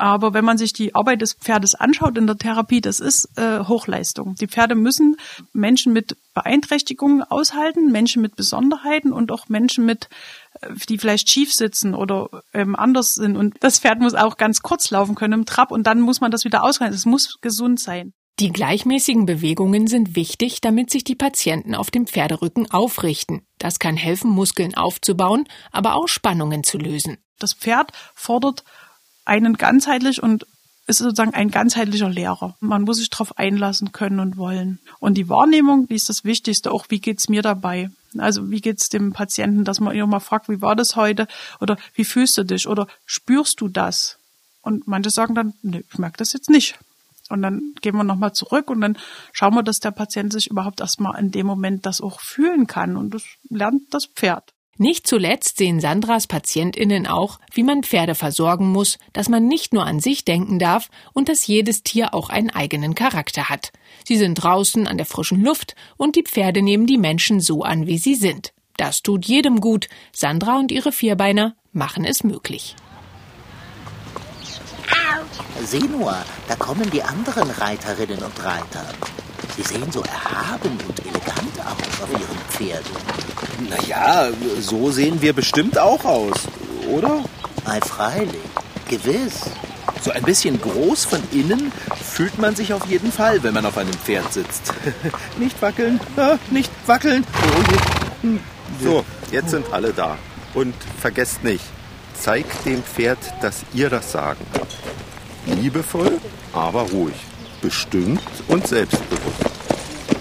Aber 0.00 0.32
wenn 0.32 0.46
man 0.46 0.56
sich 0.56 0.72
die 0.72 0.94
Arbeit 0.94 1.20
des 1.20 1.34
Pferdes 1.34 1.74
anschaut 1.74 2.16
in 2.16 2.26
der 2.26 2.38
Therapie, 2.38 2.80
das 2.80 3.00
ist 3.00 3.36
äh, 3.36 3.58
Hochleistung. 3.60 4.34
Die 4.36 4.46
Pferde 4.46 4.74
müssen 4.74 5.16
Menschen 5.52 5.92
mit 5.92 6.16
Beeinträchtigungen 6.32 7.22
aushalten, 7.22 7.92
Menschen 7.92 8.22
mit 8.22 8.34
Besonderheiten 8.34 9.12
und 9.12 9.30
auch 9.30 9.50
Menschen 9.50 9.84
mit, 9.84 10.08
äh, 10.62 10.68
die 10.88 10.96
vielleicht 10.96 11.28
schief 11.28 11.52
sitzen 11.52 11.94
oder 11.94 12.30
ähm, 12.54 12.76
anders 12.76 13.12
sind. 13.12 13.36
Und 13.36 13.56
das 13.60 13.78
Pferd 13.78 14.00
muss 14.00 14.14
auch 14.14 14.38
ganz 14.38 14.62
kurz 14.62 14.90
laufen 14.90 15.16
können 15.16 15.40
im 15.40 15.44
Trab 15.44 15.70
und 15.70 15.86
dann 15.86 16.00
muss 16.00 16.22
man 16.22 16.30
das 16.30 16.46
wieder 16.46 16.64
aushalten. 16.64 16.94
Es 16.94 17.04
muss 17.04 17.38
gesund 17.42 17.78
sein. 17.78 18.14
Die 18.38 18.52
gleichmäßigen 18.52 19.26
Bewegungen 19.26 19.86
sind 19.86 20.16
wichtig, 20.16 20.62
damit 20.62 20.88
sich 20.88 21.04
die 21.04 21.14
Patienten 21.14 21.74
auf 21.74 21.90
dem 21.90 22.06
Pferderücken 22.06 22.70
aufrichten. 22.70 23.42
Das 23.58 23.78
kann 23.78 23.98
helfen, 23.98 24.30
Muskeln 24.30 24.74
aufzubauen, 24.74 25.46
aber 25.72 25.94
auch 25.94 26.08
Spannungen 26.08 26.64
zu 26.64 26.78
lösen. 26.78 27.18
Das 27.38 27.52
Pferd 27.52 27.92
fordert 28.14 28.64
einen 29.24 29.54
ganzheitlich 29.54 30.22
und 30.22 30.46
ist 30.86 30.98
sozusagen 30.98 31.34
ein 31.34 31.50
ganzheitlicher 31.50 32.08
Lehrer. 32.08 32.56
Man 32.60 32.82
muss 32.82 32.98
sich 32.98 33.10
darauf 33.10 33.38
einlassen 33.38 33.92
können 33.92 34.20
und 34.20 34.36
wollen. 34.36 34.80
Und 34.98 35.14
die 35.14 35.28
Wahrnehmung, 35.28 35.86
die 35.86 35.94
ist 35.94 36.08
das 36.08 36.24
Wichtigste, 36.24 36.72
auch 36.72 36.86
wie 36.88 37.00
geht's 37.00 37.28
mir 37.28 37.42
dabei? 37.42 37.90
Also 38.18 38.50
wie 38.50 38.60
geht's 38.60 38.88
dem 38.88 39.12
Patienten, 39.12 39.64
dass 39.64 39.80
man 39.80 39.94
immer 39.94 40.06
mal 40.06 40.20
fragt, 40.20 40.48
wie 40.48 40.60
war 40.60 40.74
das 40.74 40.96
heute? 40.96 41.28
Oder 41.60 41.76
wie 41.94 42.04
fühlst 42.04 42.36
du 42.38 42.44
dich? 42.44 42.66
Oder 42.66 42.88
spürst 43.06 43.60
du 43.60 43.68
das? 43.68 44.18
Und 44.62 44.88
manche 44.88 45.10
sagen 45.10 45.34
dann, 45.34 45.54
nee, 45.62 45.84
ich 45.90 45.98
merke 45.98 46.18
das 46.18 46.32
jetzt 46.32 46.50
nicht. 46.50 46.78
Und 47.28 47.42
dann 47.42 47.74
gehen 47.80 47.94
wir 47.94 48.02
nochmal 48.02 48.32
zurück 48.32 48.68
und 48.70 48.80
dann 48.80 48.98
schauen 49.32 49.54
wir, 49.54 49.62
dass 49.62 49.78
der 49.78 49.92
Patient 49.92 50.32
sich 50.32 50.50
überhaupt 50.50 50.80
erstmal 50.80 51.18
in 51.20 51.30
dem 51.30 51.46
Moment 51.46 51.86
das 51.86 52.00
auch 52.00 52.20
fühlen 52.20 52.66
kann. 52.66 52.96
Und 52.96 53.14
das 53.14 53.22
lernt 53.48 53.94
das 53.94 54.06
Pferd. 54.06 54.52
Nicht 54.82 55.06
zuletzt 55.06 55.58
sehen 55.58 55.78
Sandras 55.78 56.26
PatientInnen 56.26 57.06
auch, 57.06 57.38
wie 57.52 57.64
man 57.64 57.82
Pferde 57.82 58.14
versorgen 58.14 58.72
muss, 58.72 58.96
dass 59.12 59.28
man 59.28 59.46
nicht 59.46 59.74
nur 59.74 59.84
an 59.84 60.00
sich 60.00 60.24
denken 60.24 60.58
darf 60.58 60.88
und 61.12 61.28
dass 61.28 61.46
jedes 61.46 61.82
Tier 61.82 62.14
auch 62.14 62.30
einen 62.30 62.48
eigenen 62.48 62.94
Charakter 62.94 63.50
hat. 63.50 63.72
Sie 64.08 64.16
sind 64.16 64.36
draußen 64.36 64.86
an 64.86 64.96
der 64.96 65.04
frischen 65.04 65.44
Luft 65.44 65.74
und 65.98 66.16
die 66.16 66.22
Pferde 66.22 66.62
nehmen 66.62 66.86
die 66.86 66.96
Menschen 66.96 67.40
so 67.40 67.62
an, 67.62 67.86
wie 67.86 67.98
sie 67.98 68.14
sind. 68.14 68.54
Das 68.78 69.02
tut 69.02 69.26
jedem 69.26 69.60
gut. 69.60 69.86
Sandra 70.12 70.58
und 70.58 70.72
ihre 70.72 70.92
Vierbeiner 70.92 71.56
machen 71.74 72.06
es 72.06 72.24
möglich. 72.24 72.74
Sieh 75.62 75.88
nur, 75.88 76.16
da 76.48 76.56
kommen 76.56 76.88
die 76.88 77.02
anderen 77.02 77.50
Reiterinnen 77.50 78.22
und 78.22 78.42
Reiter. 78.42 78.86
Sie 79.56 79.62
sehen 79.62 79.90
so 79.90 80.02
erhaben 80.02 80.78
und 80.88 81.00
elegant 81.00 81.58
aus 81.58 82.02
auf 82.02 82.10
ihren 82.12 82.38
Pferden. 82.50 82.96
Naja, 83.68 84.28
so 84.60 84.90
sehen 84.90 85.20
wir 85.20 85.32
bestimmt 85.32 85.78
auch 85.78 86.04
aus, 86.04 86.48
oder? 86.88 87.24
Ei, 87.64 87.80
freilich, 87.80 88.40
gewiss. 88.88 89.42
So 90.02 90.10
ein 90.12 90.22
bisschen 90.22 90.60
groß 90.60 91.04
von 91.04 91.20
innen 91.30 91.72
fühlt 92.02 92.38
man 92.38 92.56
sich 92.56 92.72
auf 92.72 92.86
jeden 92.86 93.12
Fall, 93.12 93.42
wenn 93.42 93.52
man 93.52 93.66
auf 93.66 93.76
einem 93.76 93.92
Pferd 93.92 94.32
sitzt. 94.32 94.72
nicht 95.38 95.60
wackeln, 95.60 96.00
nicht 96.50 96.70
wackeln. 96.86 97.24
Oh 97.34 98.22
hm. 98.22 98.40
So, 98.82 99.04
jetzt 99.30 99.50
sind 99.50 99.70
alle 99.72 99.92
da. 99.92 100.16
Und 100.54 100.74
vergesst 101.00 101.44
nicht, 101.44 101.64
zeigt 102.18 102.64
dem 102.64 102.82
Pferd, 102.82 103.18
dass 103.42 103.60
ihr 103.74 103.90
das 103.90 104.12
Sagen 104.12 104.44
habt. 104.54 104.76
Liebevoll, 105.46 106.18
aber 106.52 106.82
ruhig. 106.82 107.14
Bestimmt 107.62 108.22
und 108.48 108.66
selbstbewusst. 108.66 109.44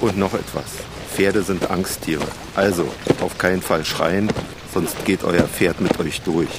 Und 0.01 0.17
noch 0.17 0.33
etwas. 0.33 0.65
Pferde 1.13 1.41
sind 1.41 1.69
Angsttiere. 1.69 2.25
Also 2.55 2.87
auf 3.21 3.37
keinen 3.37 3.61
Fall 3.61 3.85
schreien, 3.85 4.29
sonst 4.73 5.05
geht 5.05 5.23
euer 5.23 5.47
Pferd 5.47 5.79
mit 5.79 5.99
euch 5.99 6.21
durch. 6.21 6.49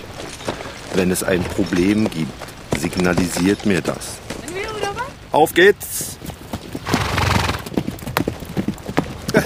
Wenn 0.95 1.11
es 1.11 1.23
ein 1.23 1.43
Problem 1.43 2.09
gibt, 2.11 2.33
signalisiert 2.79 3.67
mir 3.67 3.81
das. 3.81 4.19
Auf 5.33 5.55
geht's! 5.55 6.17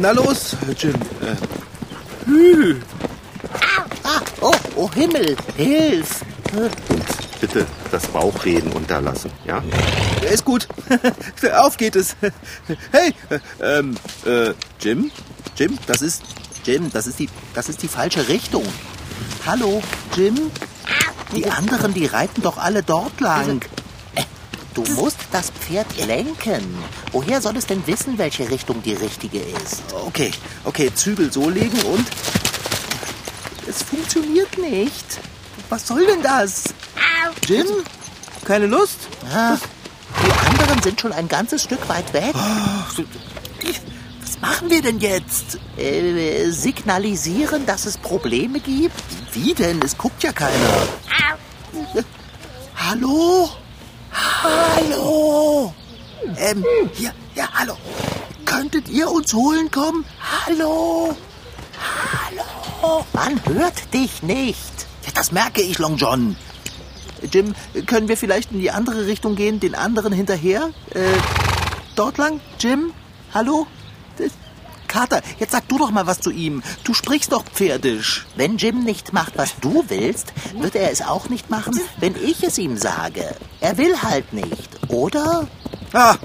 Na 0.00 0.10
los, 0.12 0.56
Jim. 0.76 0.94
Äh. 1.22 2.74
Ah, 4.02 4.20
oh, 4.40 4.52
oh 4.76 4.90
Himmel, 4.92 5.36
hilf! 5.56 6.22
Und 6.56 6.72
bitte 7.40 7.66
das 7.92 8.06
Bauchreden 8.08 8.72
unterlassen, 8.72 9.30
ja? 9.46 9.62
Ist 10.30 10.44
gut. 10.44 10.68
Auf 11.58 11.76
geht 11.76 11.96
es. 11.96 12.16
Hey, 12.92 13.14
ähm, 13.60 13.96
äh, 14.26 14.52
Jim? 14.80 15.10
Jim, 15.56 15.78
das 15.86 16.02
ist, 16.02 16.22
Jim, 16.64 16.90
das 16.92 17.06
ist 17.06 17.18
die, 17.18 17.28
das 17.54 17.68
ist 17.68 17.82
die 17.82 17.88
falsche 17.88 18.28
Richtung. 18.28 18.64
Hallo, 19.46 19.82
Jim? 20.16 20.50
Die 21.34 21.48
anderen, 21.50 21.94
die 21.94 22.06
reiten 22.06 22.42
doch 22.42 22.58
alle 22.58 22.82
dort 22.82 23.20
lang. 23.20 23.60
Äh, 24.14 24.22
du 24.74 24.82
musst 24.94 25.18
das 25.32 25.50
Pferd 25.50 25.86
lenken. 26.06 26.78
Woher 27.12 27.40
soll 27.40 27.56
es 27.56 27.66
denn 27.66 27.86
wissen, 27.86 28.18
welche 28.18 28.48
Richtung 28.50 28.82
die 28.82 28.94
richtige 28.94 29.40
ist? 29.40 29.82
Okay, 29.92 30.30
okay, 30.64 30.90
Zügel 30.94 31.32
so 31.32 31.48
legen 31.48 31.80
und... 31.82 32.06
Es 33.66 33.82
funktioniert 33.82 34.56
nicht. 34.56 35.20
Was 35.68 35.86
soll 35.86 36.06
denn 36.06 36.22
das? 36.22 36.64
Jim? 37.46 37.66
Keine 38.44 38.66
Lust? 38.66 38.98
Ja, 39.30 39.58
die 40.24 40.50
anderen 40.50 40.82
sind 40.82 41.00
schon 41.00 41.12
ein 41.12 41.28
ganzes 41.28 41.62
Stück 41.62 41.88
weit 41.88 42.12
weg. 42.12 42.34
Was 44.20 44.40
machen 44.40 44.70
wir 44.70 44.82
denn 44.82 44.98
jetzt? 44.98 45.58
Äh, 45.76 46.50
signalisieren, 46.50 47.66
dass 47.66 47.86
es 47.86 47.98
Probleme 47.98 48.60
gibt? 48.60 48.94
Wie 49.32 49.54
denn? 49.54 49.80
Es 49.82 49.96
guckt 49.96 50.22
ja 50.22 50.32
keiner. 50.32 50.88
Hallo? 52.76 53.50
Hallo? 54.42 55.74
Ähm, 56.36 56.64
hier, 56.94 57.12
ja, 57.34 57.48
hallo. 57.52 57.76
Könntet 58.44 58.88
ihr 58.88 59.10
uns 59.10 59.32
holen 59.34 59.70
kommen? 59.70 60.04
Hallo? 60.46 61.16
Hallo? 61.82 63.04
Man 63.12 63.40
hört 63.44 63.92
dich 63.92 64.22
nicht. 64.22 64.86
Ja, 65.04 65.12
das 65.14 65.32
merke 65.32 65.60
ich, 65.60 65.78
Long 65.78 65.96
John. 65.96 66.36
Jim, 67.32 67.54
können 67.86 68.08
wir 68.08 68.16
vielleicht 68.16 68.52
in 68.52 68.60
die 68.60 68.70
andere 68.70 69.06
Richtung 69.06 69.36
gehen, 69.36 69.60
den 69.60 69.74
anderen 69.74 70.12
hinterher? 70.12 70.70
Äh, 70.94 71.00
dort 71.96 72.18
lang? 72.18 72.40
Jim? 72.58 72.92
Hallo? 73.34 73.66
Kater, 74.88 75.20
jetzt 75.38 75.52
sag 75.52 75.68
du 75.68 75.76
doch 75.78 75.90
mal 75.90 76.06
was 76.06 76.20
zu 76.20 76.30
ihm. 76.30 76.62
Du 76.82 76.94
sprichst 76.94 77.32
doch 77.32 77.44
pferdisch. 77.44 78.26
Wenn 78.36 78.56
Jim 78.56 78.84
nicht 78.84 79.12
macht, 79.12 79.36
was 79.36 79.54
du 79.60 79.84
willst, 79.88 80.32
wird 80.58 80.74
er 80.74 80.90
es 80.90 81.02
auch 81.02 81.28
nicht 81.28 81.50
machen, 81.50 81.78
wenn 82.00 82.14
ich 82.16 82.42
es 82.42 82.56
ihm 82.56 82.78
sage. 82.78 83.34
Er 83.60 83.76
will 83.76 84.00
halt 84.02 84.32
nicht, 84.32 84.70
oder? 84.88 85.46
Ah, 85.92 86.16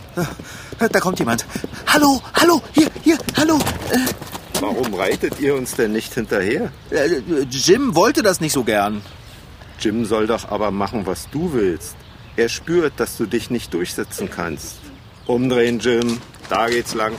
da 0.79 0.99
kommt 0.99 1.19
jemand. 1.19 1.45
Hallo, 1.87 2.21
hallo, 2.33 2.61
hier, 2.73 2.87
hier, 3.03 3.17
hallo. 3.37 3.59
Äh, 3.91 3.99
Warum 4.61 4.93
reitet 4.93 5.39
ihr 5.41 5.55
uns 5.55 5.75
denn 5.75 5.91
nicht 5.91 6.13
hinterher? 6.13 6.71
Äh, 6.89 7.21
Jim 7.51 7.95
wollte 7.95 8.23
das 8.23 8.39
nicht 8.39 8.53
so 8.53 8.63
gern. 8.63 9.01
Jim 9.83 10.05
soll 10.05 10.27
doch 10.27 10.49
aber 10.49 10.71
machen, 10.71 11.05
was 11.05 11.29
du 11.29 11.51
willst. 11.51 11.97
Er 12.37 12.47
spürt, 12.47 12.93
dass 12.97 13.17
du 13.17 13.25
dich 13.25 13.49
nicht 13.49 13.73
durchsetzen 13.73 14.29
kannst. 14.29 14.77
Umdrehen, 15.25 15.79
Jim. 15.79 16.19
Da 16.49 16.69
geht's 16.69 16.93
lang. 16.93 17.13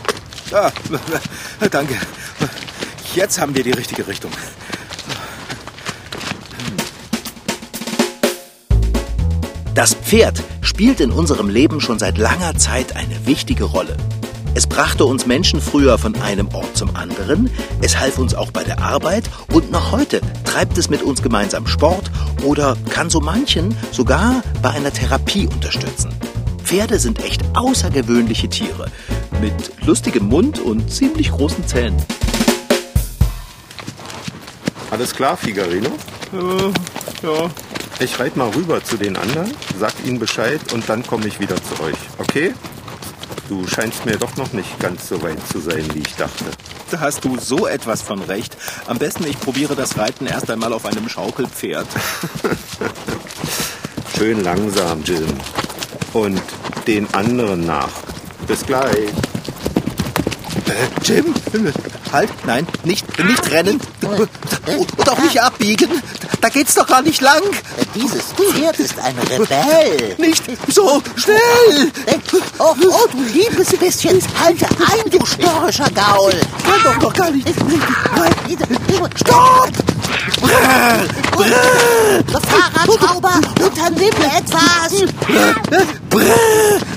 Ah, 0.50 0.72
danke. 1.70 1.94
Jetzt 3.14 3.38
haben 3.38 3.54
wir 3.54 3.62
die 3.64 3.72
richtige 3.72 4.06
Richtung. 4.06 4.30
Das 9.74 9.94
Pferd 9.94 10.42
spielt 10.62 11.00
in 11.00 11.10
unserem 11.10 11.50
Leben 11.50 11.82
schon 11.82 11.98
seit 11.98 12.16
langer 12.16 12.56
Zeit 12.56 12.96
eine 12.96 13.26
wichtige 13.26 13.64
Rolle. 13.64 13.96
Es 14.56 14.68
brachte 14.68 15.04
uns 15.04 15.26
Menschen 15.26 15.60
früher 15.60 15.98
von 15.98 16.14
einem 16.22 16.48
Ort 16.54 16.76
zum 16.76 16.94
anderen, 16.94 17.50
es 17.82 17.98
half 17.98 18.18
uns 18.18 18.36
auch 18.36 18.52
bei 18.52 18.62
der 18.62 18.80
Arbeit 18.80 19.24
und 19.52 19.72
noch 19.72 19.90
heute 19.90 20.20
treibt 20.44 20.78
es 20.78 20.88
mit 20.88 21.02
uns 21.02 21.22
gemeinsam 21.22 21.66
Sport 21.66 22.08
oder 22.44 22.76
kann 22.88 23.10
so 23.10 23.20
manchen 23.20 23.76
sogar 23.90 24.44
bei 24.62 24.70
einer 24.70 24.92
Therapie 24.92 25.48
unterstützen. 25.48 26.10
Pferde 26.62 27.00
sind 27.00 27.24
echt 27.24 27.42
außergewöhnliche 27.54 28.48
Tiere 28.48 28.86
mit 29.40 29.72
lustigem 29.84 30.28
Mund 30.28 30.60
und 30.60 30.88
ziemlich 30.88 31.32
großen 31.32 31.66
Zähnen. 31.66 32.00
Alles 34.92 35.12
klar, 35.12 35.36
Figarino? 35.36 35.90
Äh, 36.32 37.26
ja. 37.26 37.50
Ich 37.98 38.18
reite 38.20 38.38
mal 38.38 38.50
rüber 38.50 38.82
zu 38.84 38.96
den 38.96 39.16
anderen, 39.16 39.52
sag 39.80 39.92
ihnen 40.04 40.20
Bescheid 40.20 40.60
und 40.72 40.88
dann 40.88 41.04
komme 41.04 41.26
ich 41.26 41.40
wieder 41.40 41.56
zu 41.56 41.82
euch. 41.82 41.96
Okay? 42.18 42.54
Du 43.48 43.66
scheinst 43.66 44.06
mir 44.06 44.16
doch 44.16 44.36
noch 44.36 44.52
nicht 44.52 44.78
ganz 44.80 45.08
so 45.08 45.22
weit 45.22 45.38
zu 45.48 45.60
sein, 45.60 45.86
wie 45.92 46.00
ich 46.00 46.14
dachte. 46.16 46.44
Da 46.90 47.00
hast 47.00 47.24
du 47.24 47.38
so 47.38 47.66
etwas 47.66 48.00
von 48.02 48.22
recht. 48.22 48.56
Am 48.86 48.98
besten, 48.98 49.26
ich 49.26 49.38
probiere 49.38 49.76
das 49.76 49.98
Reiten 49.98 50.26
erst 50.26 50.50
einmal 50.50 50.72
auf 50.72 50.86
einem 50.86 51.08
Schaukelpferd. 51.08 51.86
Schön 54.16 54.42
langsam, 54.42 55.02
Jim. 55.02 55.26
Und 56.12 56.40
den 56.86 57.12
anderen 57.14 57.66
nach. 57.66 57.90
Bis 58.46 58.64
gleich. 58.64 59.10
Äh, 60.74 60.88
Jim? 61.04 61.34
Halt, 62.12 62.30
nein, 62.46 62.66
nicht, 62.84 63.06
nicht 63.24 63.50
rennen. 63.50 63.80
Und 64.02 65.08
auch 65.08 65.18
nicht 65.18 65.40
abbiegen. 65.40 65.88
Da 66.40 66.48
geht's 66.48 66.74
doch 66.74 66.86
gar 66.86 67.02
nicht 67.02 67.20
lang. 67.20 67.42
Dieses 67.94 68.32
Pferd 68.32 68.78
ist 68.78 68.98
ein 68.98 69.16
Rebell. 69.30 70.14
Nicht 70.18 70.42
so 70.68 71.00
schnell. 71.16 71.92
Oh, 72.58 72.74
oh, 72.88 73.06
du 73.12 73.22
liebes 73.32 73.68
bisschen. 73.76 74.20
Halte 74.42 74.66
ein, 74.66 75.10
du 75.10 75.24
störrischer 75.24 75.90
Gaul. 75.90 76.32
Kann 76.64 76.82
doch 76.82 77.00
noch 77.00 77.12
gar 77.12 77.30
nicht. 77.30 77.48
Stopp! 79.16 79.70
Fahrradschrauber, 82.42 83.40
unternimm 83.62 84.14
etwas. 84.36 86.00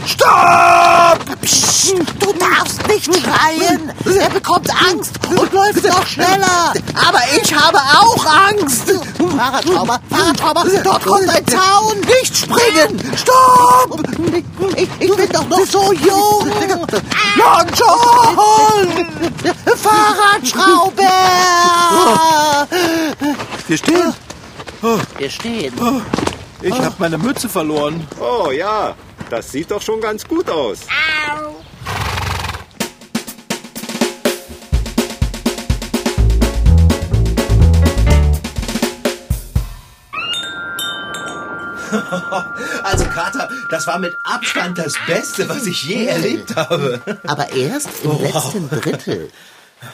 Stopp! 0.06 1.42
Psst, 1.42 1.96
du 2.20 2.34
darfst 2.34 2.86
nicht 2.88 3.06
schreien. 3.06 3.92
Er 4.06 4.30
bekommt 4.30 4.70
Angst 4.70 5.14
und 5.30 5.52
läuft 5.54 5.84
noch 5.84 6.06
schneller. 6.06 6.74
Aber 6.94 7.22
ich 7.36 7.52
habe 7.54 7.78
auch 7.78 8.26
Angst. 8.26 8.94
Fahrradschrauber, 9.36 10.00
Fahrradschrauber, 10.10 10.64
dort 10.84 11.04
kommt 11.04 11.30
ein 11.30 11.46
Zaun. 11.48 12.00
Nicht 12.02 12.38
springen. 12.38 13.00
Stopp! 13.16 14.02
Ich, 14.76 14.90
ich 15.00 15.16
bin 15.16 15.30
doch 15.32 15.48
noch 15.48 15.66
so 15.66 15.94
jung. 15.94 16.52
Ja, 17.38 17.66
John! 17.76 18.38
Fahrradschrauber! 19.78 22.68
Wir 23.68 23.78
stehen. 23.78 24.14
Wir 25.18 25.30
stehen. 25.30 25.74
Ich 26.62 26.74
habe 26.74 26.96
meine 26.98 27.18
Mütze 27.18 27.48
verloren. 27.48 28.06
Oh 28.20 28.52
ja, 28.52 28.96
das 29.30 29.52
sieht 29.52 29.72
doch 29.72 29.82
schon 29.82 30.02
ganz 30.02 30.28
gut 30.28 30.50
aus. 30.50 30.80
Also, 42.84 43.06
Kater, 43.06 43.50
das 43.70 43.88
war 43.88 44.00
mit 44.00 44.16
Abstand 44.24 44.78
das 44.78 44.96
Beste, 45.08 45.48
was 45.50 45.66
ich 45.66 45.84
je 45.84 46.06
erlebt 46.06 46.56
habe. 46.56 47.02
Aber 47.26 47.52
erst 47.52 47.90
im 48.04 48.22
letzten 48.22 48.70
Drittel. 48.70 49.30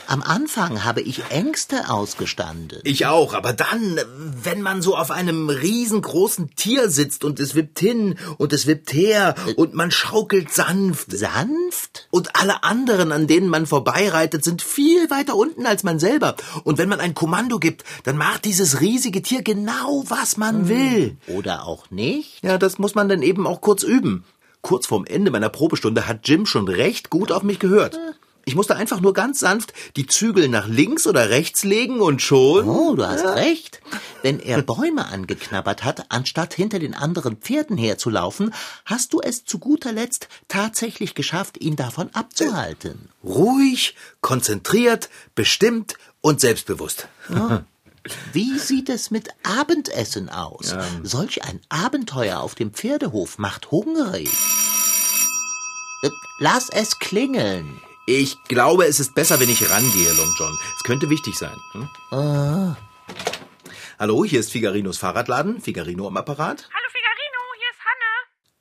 Am 0.07 0.21
Anfang 0.21 0.83
habe 0.83 1.01
ich 1.01 1.29
Ängste 1.29 1.89
ausgestanden. 1.89 2.79
Ich 2.83 3.05
auch, 3.05 3.33
aber 3.33 3.53
dann, 3.53 3.99
wenn 4.15 4.61
man 4.61 4.81
so 4.81 4.95
auf 4.95 5.11
einem 5.11 5.49
riesengroßen 5.49 6.55
Tier 6.55 6.89
sitzt 6.89 7.23
und 7.23 7.39
es 7.39 7.55
wippt 7.55 7.79
hin 7.79 8.17
und 8.37 8.53
es 8.53 8.67
wippt 8.67 8.93
her 8.93 9.35
und 9.55 9.73
man 9.73 9.91
schaukelt 9.91 10.51
sanft. 10.51 11.11
Sanft? 11.11 12.07
Und 12.11 12.35
alle 12.35 12.63
anderen, 12.63 13.11
an 13.11 13.27
denen 13.27 13.49
man 13.49 13.65
vorbeireitet, 13.65 14.43
sind 14.43 14.61
viel 14.61 15.09
weiter 15.09 15.35
unten 15.35 15.65
als 15.65 15.83
man 15.83 15.99
selber. 15.99 16.35
Und 16.63 16.77
wenn 16.77 16.89
man 16.89 16.99
ein 16.99 17.13
Kommando 17.13 17.59
gibt, 17.59 17.83
dann 18.03 18.17
macht 18.17 18.45
dieses 18.45 18.81
riesige 18.81 19.21
Tier 19.21 19.41
genau, 19.41 20.03
was 20.07 20.37
man 20.37 20.69
will. 20.69 21.17
Oder 21.27 21.65
auch 21.65 21.91
nicht? 21.91 22.43
Ja, 22.43 22.57
das 22.57 22.79
muss 22.79 22.95
man 22.95 23.09
dann 23.09 23.21
eben 23.21 23.45
auch 23.47 23.61
kurz 23.61 23.83
üben. 23.83 24.23
Kurz 24.61 24.87
vorm 24.87 25.05
Ende 25.05 25.29
meiner 25.29 25.49
Probestunde 25.49 26.07
hat 26.07 26.27
Jim 26.27 26.45
schon 26.45 26.69
recht 26.69 27.09
gut 27.09 27.31
auf 27.33 27.43
mich 27.43 27.59
gehört. 27.59 27.99
Ich 28.45 28.55
musste 28.55 28.75
einfach 28.75 28.99
nur 28.99 29.13
ganz 29.13 29.39
sanft 29.39 29.73
die 29.95 30.05
Zügel 30.05 30.49
nach 30.49 30.67
links 30.67 31.07
oder 31.07 31.29
rechts 31.29 31.63
legen 31.63 32.01
und 32.01 32.21
schon. 32.21 32.67
Oh, 32.67 32.95
du 32.95 33.07
hast 33.07 33.25
recht. 33.25 33.79
Wenn 34.21 34.39
er 34.39 34.61
Bäume 34.61 35.05
angeknabbert 35.05 35.83
hat, 35.83 36.05
anstatt 36.09 36.53
hinter 36.53 36.79
den 36.79 36.93
anderen 36.93 37.37
Pferden 37.37 37.77
herzulaufen, 37.77 38.53
hast 38.85 39.13
du 39.13 39.21
es 39.21 39.45
zu 39.45 39.59
guter 39.59 39.93
Letzt 39.93 40.27
tatsächlich 40.49 41.15
geschafft, 41.15 41.61
ihn 41.61 41.77
davon 41.77 42.09
abzuhalten. 42.13 43.09
Ruhig, 43.23 43.95
konzentriert, 44.19 45.09
bestimmt 45.35 45.95
und 46.19 46.41
selbstbewusst. 46.41 47.07
Wie 48.33 48.59
sieht 48.59 48.89
es 48.89 49.11
mit 49.11 49.29
Abendessen 49.43 50.29
aus? 50.29 50.75
Solch 51.03 51.45
ein 51.45 51.61
Abenteuer 51.69 52.41
auf 52.41 52.55
dem 52.55 52.73
Pferdehof 52.73 53.37
macht 53.37 53.71
hungrig. 53.71 54.29
Äh, 56.01 56.09
Lass 56.39 56.67
es 56.69 56.99
klingeln. 56.99 57.79
Ich 58.05 58.41
glaube, 58.45 58.85
es 58.85 58.99
ist 58.99 59.15
besser, 59.15 59.39
wenn 59.39 59.49
ich 59.49 59.69
rangehe, 59.69 60.11
Long 60.13 60.33
John. 60.37 60.57
Es 60.77 60.83
könnte 60.83 61.09
wichtig 61.09 61.35
sein. 61.37 61.55
Hm? 61.71 62.75
Hallo, 63.97 64.25
hier 64.25 64.39
ist 64.41 64.51
Figarinos 64.51 64.97
Fahrradladen. 64.97 65.61
Figarino 65.61 66.07
am 66.07 66.17
Apparat. 66.17 66.69
Hallo 66.73 66.87
Figarino, 66.91 67.39
hier 67.57 67.69
ist 67.71 67.79
Hanne. 67.85 68.11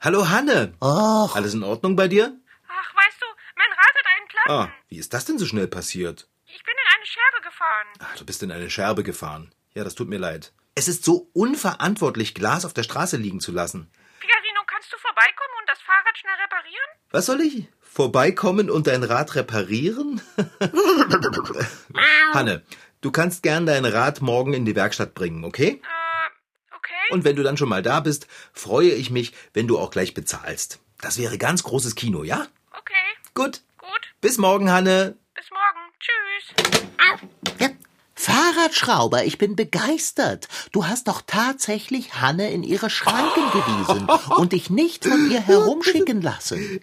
Hallo, 0.01 0.29
Hanne. 0.29 0.75
Och, 0.81 1.35
Alles 1.35 1.55
in 1.55 1.65
Ordnung 1.65 1.97
bei 1.97 2.07
dir? 2.07 2.37
Ach, 2.69 2.95
weißt 2.95 3.21
du, 3.21 3.27
mein 3.57 3.71
Rad 3.71 3.95
hat 3.99 4.07
einen 4.17 4.29
Platten. 4.29 4.51
Ah, 4.53 4.73
wie 4.89 4.99
ist 4.99 5.13
das 5.13 5.25
denn 5.25 5.39
so 5.39 5.47
schnell 5.47 5.67
passiert? 5.67 6.29
Ich 6.47 6.63
bin 6.63 6.75
in 6.75 6.95
eine 6.97 7.07
Scherbe 7.07 7.41
gefahren. 7.43 7.87
Ah, 7.99 8.17
du 8.19 8.25
bist 8.25 8.43
in 8.45 8.53
eine 8.53 8.71
Scherbe 8.71 9.03
gefahren. 9.03 9.53
Ja, 9.75 9.83
das 9.83 9.97
tut 9.97 10.09
mir 10.09 10.19
leid. 10.19 10.53
Es 10.77 10.87
ist 10.87 11.05
so 11.05 11.29
unverantwortlich, 11.33 12.35
Glas 12.35 12.65
auf 12.65 12.75
der 12.75 12.85
Straße 12.85 13.17
liegen 13.17 13.41
zu 13.41 13.51
lassen. 13.51 13.91
Figarino, 14.21 14.61
kannst 14.67 14.93
du 14.93 14.99
vorbeikommen 14.99 15.55
und 15.61 15.69
das 15.69 15.81
Fahrrad 15.81 16.17
schnell 16.17 16.35
reparieren? 16.45 16.91
Was 17.11 17.27
soll 17.27 17.41
ich? 17.41 17.67
Vorbeikommen 17.95 18.71
und 18.71 18.87
dein 18.87 19.03
Rad 19.03 19.35
reparieren? 19.35 20.23
Hanne, 22.33 22.63
du 23.03 23.11
kannst 23.11 23.43
gern 23.43 23.67
dein 23.67 23.85
Rad 23.85 24.23
morgen 24.23 24.55
in 24.55 24.65
die 24.65 24.75
Werkstatt 24.75 25.13
bringen, 25.13 25.45
okay? 25.45 25.83
Äh, 25.83 26.75
okay. 26.75 27.13
Und 27.13 27.25
wenn 27.25 27.37
du 27.37 27.43
dann 27.43 27.59
schon 27.59 27.69
mal 27.69 27.83
da 27.83 28.01
bist, 28.01 28.29
freue 28.55 28.93
ich 28.93 29.11
mich, 29.11 29.35
wenn 29.53 29.69
du 29.69 29.79
auch 29.79 29.91
gleich 29.91 30.15
bezahlst. 30.15 30.79
Das 31.03 31.19
wäre 31.19 31.37
ganz 31.37 31.65
großes 31.65 31.95
Kino, 31.95 32.25
ja? 32.25 32.47
okay, 32.71 32.95
Gut. 33.35 33.61
gut. 33.77 34.01
Bis 34.23 34.39
morgen, 34.39 34.71
Hanne. 34.71 35.19
Bis 35.35 35.51
morgen. 35.51 35.93
Tschüss. 36.01 37.61
ja. 37.61 37.69
Fahrradschrauber, 38.15 39.25
ich 39.25 39.37
bin 39.37 39.57
begeistert. 39.57 40.49
Du 40.71 40.87
hast 40.87 41.09
doch 41.09 41.23
tatsächlich 41.27 42.15
Hanne 42.15 42.53
in 42.53 42.63
ihre 42.63 42.89
Schranken 42.89 43.51
gewiesen 43.53 44.09
und 44.37 44.53
dich 44.53 44.71
nicht 44.71 45.05
von 45.05 45.31
ihr 45.31 45.41
herumschicken 45.47 46.23
lassen. 46.23 46.81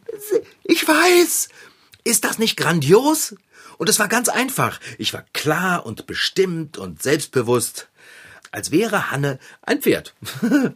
Ich 0.69 0.87
weiß. 0.87 1.49
Ist 2.03 2.25
das 2.25 2.37
nicht 2.37 2.55
grandios? 2.55 3.35
Und 3.79 3.89
es 3.89 3.97
war 3.97 4.07
ganz 4.07 4.29
einfach. 4.29 4.79
Ich 4.99 5.15
war 5.15 5.23
klar 5.33 5.83
und 5.83 6.05
bestimmt 6.05 6.77
und 6.77 7.01
selbstbewusst. 7.01 7.89
Als 8.51 8.69
wäre 8.69 9.09
Hanne 9.09 9.39
ein 9.63 9.81
Pferd. 9.81 10.13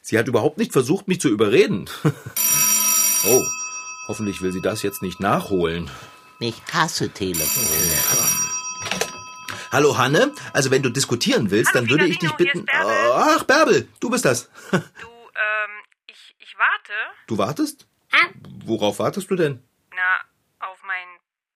Sie 0.00 0.16
hat 0.16 0.28
überhaupt 0.28 0.58
nicht 0.58 0.72
versucht, 0.72 1.08
mich 1.08 1.20
zu 1.20 1.28
überreden. 1.28 1.90
Oh, 3.24 3.40
hoffentlich 4.08 4.42
will 4.42 4.50
sie 4.50 4.60
das 4.60 4.82
jetzt 4.82 5.00
nicht 5.00 5.20
nachholen. 5.20 5.88
Ich 6.40 6.60
hasse 6.72 7.08
Telefone. 7.08 7.86
Hallo 9.70 9.96
Hanne, 9.96 10.32
also 10.52 10.72
wenn 10.72 10.82
du 10.82 10.90
diskutieren 10.90 11.52
willst, 11.52 11.72
Hallo, 11.72 11.86
dann 11.86 11.90
würde 11.90 12.06
ich 12.06 12.18
dich 12.18 12.32
bitten. 12.32 12.66
Ach, 12.68 13.44
Bärbel, 13.44 13.86
du 14.00 14.10
bist 14.10 14.24
das. 14.24 14.50
Du, 14.72 14.76
ähm, 14.76 14.82
ich, 16.08 16.34
ich 16.40 16.56
warte. 16.58 16.92
Du 17.28 17.38
wartest? 17.38 17.86
Worauf 18.64 18.98
wartest 18.98 19.30
du 19.30 19.36
denn? 19.36 19.62
Na, 19.94 20.68
auf 20.68 20.78
mein 20.86 21.06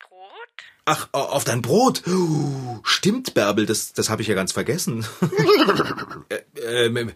Brot? 0.01 0.49
Ach, 0.87 1.09
au- 1.13 1.21
auf 1.29 1.45
dein 1.45 1.63
Brot. 1.63 2.03
Uh, 2.07 2.81
Stimmt, 2.85 3.35
Bärbel, 3.35 3.67
das, 3.67 3.93
das 3.93 4.09
habe 4.11 4.23
ich 4.23 4.29
ja 4.29 4.35
ganz 4.35 4.53
vergessen. 4.53 5.07
Äh, 6.29 6.87
ähm, 6.87 7.13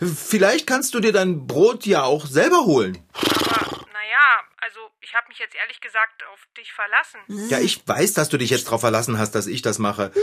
vielleicht 0.00 0.66
kannst 0.66 0.92
du 0.94 1.00
dir 1.00 1.12
dein 1.12 1.46
Brot 1.46 1.86
ja 1.86 2.02
auch 2.02 2.26
selber 2.26 2.64
holen. 2.66 2.98
Aber, 3.14 3.66
naja, 3.92 4.42
also, 4.60 4.80
ich 5.00 5.14
habe 5.14 5.26
mich 5.28 5.38
jetzt 5.38 5.54
ehrlich 5.54 5.80
gesagt 5.80 6.22
auf 6.32 6.46
dich 6.58 6.70
verlassen. 6.72 7.18
Ja, 7.48 7.58
ich 7.60 7.86
weiß, 7.88 8.12
dass 8.12 8.28
du 8.28 8.36
dich 8.36 8.50
jetzt 8.50 8.66
darauf 8.66 8.82
verlassen 8.82 9.18
hast, 9.18 9.34
dass 9.34 9.46
ich 9.46 9.62
das 9.62 9.78
mache. 9.78 10.12
Sag 10.14 10.22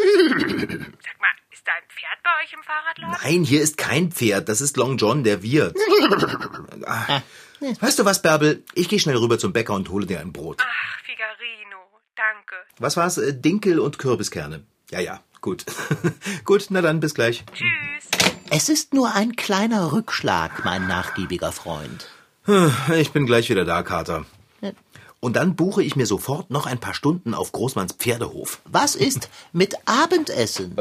mal, 1.19 1.33
ist 1.51 1.65
da 1.67 1.71
ein 1.73 1.83
Pferd 1.89 2.19
bei 2.23 2.29
euch 2.43 2.53
im 2.53 2.61
Fahrradladen? 2.63 3.17
Nein, 3.23 3.43
hier 3.43 3.61
ist 3.63 3.77
kein 3.79 4.11
Pferd, 4.11 4.47
das 4.47 4.61
ist 4.61 4.77
Long 4.77 4.97
John, 4.97 5.23
der 5.23 5.41
Wirt. 5.41 5.75
Ah, 6.85 7.21
weißt 7.79 7.99
du 7.99 8.05
was, 8.05 8.21
Bärbel? 8.21 8.63
Ich 8.73 8.89
gehe 8.89 8.99
schnell 8.99 9.17
rüber 9.17 9.39
zum 9.39 9.53
Bäcker 9.53 9.73
und 9.73 9.89
hole 9.89 10.05
dir 10.05 10.19
ein 10.19 10.33
Brot. 10.33 10.61
Ach, 10.61 10.99
Figarino, 11.03 11.77
danke. 12.15 12.55
Was 12.77 12.97
war's? 12.97 13.17
Äh, 13.17 13.33
Dinkel 13.33 13.79
und 13.79 13.99
Kürbiskerne. 13.99 14.63
Ja, 14.91 14.99
ja, 14.99 15.21
gut. 15.41 15.65
gut, 16.45 16.67
na 16.69 16.81
dann, 16.81 16.99
bis 16.99 17.13
gleich. 17.13 17.43
Tschüss. 17.53 18.09
Es 18.51 18.69
ist 18.69 18.93
nur 18.93 19.13
ein 19.13 19.35
kleiner 19.35 19.91
Rückschlag, 19.91 20.65
mein 20.65 20.87
nachgiebiger 20.87 21.51
Freund. 21.51 22.07
Ich 22.95 23.11
bin 23.11 23.27
gleich 23.27 23.49
wieder 23.49 23.63
da, 23.63 23.83
Kater. 23.83 24.25
Und 25.19 25.35
dann 25.35 25.55
buche 25.55 25.83
ich 25.83 25.95
mir 25.95 26.05
sofort 26.05 26.49
noch 26.49 26.65
ein 26.65 26.79
paar 26.79 26.93
Stunden 26.93 27.33
auf 27.33 27.51
Großmanns 27.51 27.93
Pferdehof. 27.93 28.61
Was 28.65 28.95
ist 28.95 29.29
mit 29.51 29.75
Abendessen? 29.85 30.75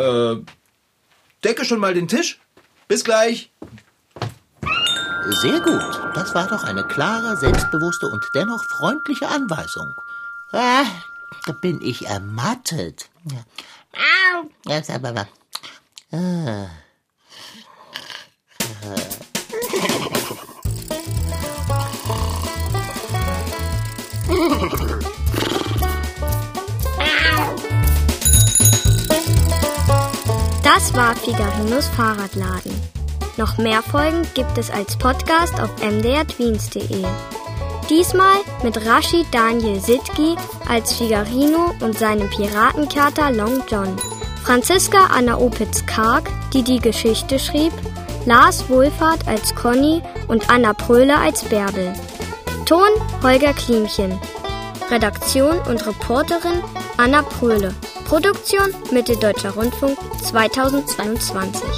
Decke 1.45 1.65
schon 1.65 1.81
mal 1.81 1.93
den 1.93 2.09
Tisch. 2.09 2.41
Bis 2.87 3.05
gleich. 3.05 3.51
Sehr 5.27 5.61
gut. 5.61 6.15
Das 6.15 6.35
war 6.35 6.47
doch 6.47 6.65
eine 6.65 6.85
klare, 6.85 7.37
selbstbewusste 7.37 8.07
und 8.07 8.25
dennoch 8.35 8.65
freundliche 8.65 9.29
Anweisung. 9.29 9.93
Ah, 10.53 10.85
da 11.47 11.53
bin 11.53 11.81
ich 11.83 12.07
ermattet. 12.07 13.09
Jetzt 14.67 14.91
aber. 14.91 15.27
Ah. 16.13 16.67
Das 30.63 30.95
war 30.95 31.17
Figarinos 31.17 31.89
Fahrradladen. 31.89 32.98
Noch 33.39 33.57
mehr 33.57 33.83
Folgen 33.83 34.23
gibt 34.35 34.59
es 34.59 34.69
als 34.69 34.97
Podcast 34.97 35.61
auf 35.61 35.71
mdrtweens.de. 35.81 37.05
Diesmal 37.89 38.39
mit 38.65 38.85
Rashid 38.85 39.27
Daniel 39.31 39.81
Sitki 39.81 40.35
als 40.69 40.93
Figarino 40.95 41.73
und 41.81 41.97
seinem 41.97 42.29
Piratenkater 42.31 43.31
Long 43.31 43.63
John. 43.71 43.97
Franziska 44.43 45.07
Anna 45.17 45.39
Opitz-Karg, 45.39 46.29
die 46.53 46.65
die 46.65 46.81
Geschichte 46.81 47.39
schrieb, 47.39 47.73
Lars 48.27 48.69
Wohlfahrt 48.69 49.29
als 49.29 49.55
Conny 49.55 50.03
und 50.27 50.51
Anna 50.51 50.73
Pröhle 50.75 51.17
als 51.17 51.45
Bärbel. 51.45 51.93
Ton 52.67 52.91
Holger 53.23 53.55
Klimchen. 53.55 54.19
Redaktion 54.91 55.59
und 55.69 55.87
Reporterin 55.87 56.61
Anna 56.97 57.23
Pröhle. 57.23 57.73
Produktion 58.05 58.75
Mitteldeutscher 58.91 59.51
Rundfunk 59.51 59.97
2022. 60.25 61.78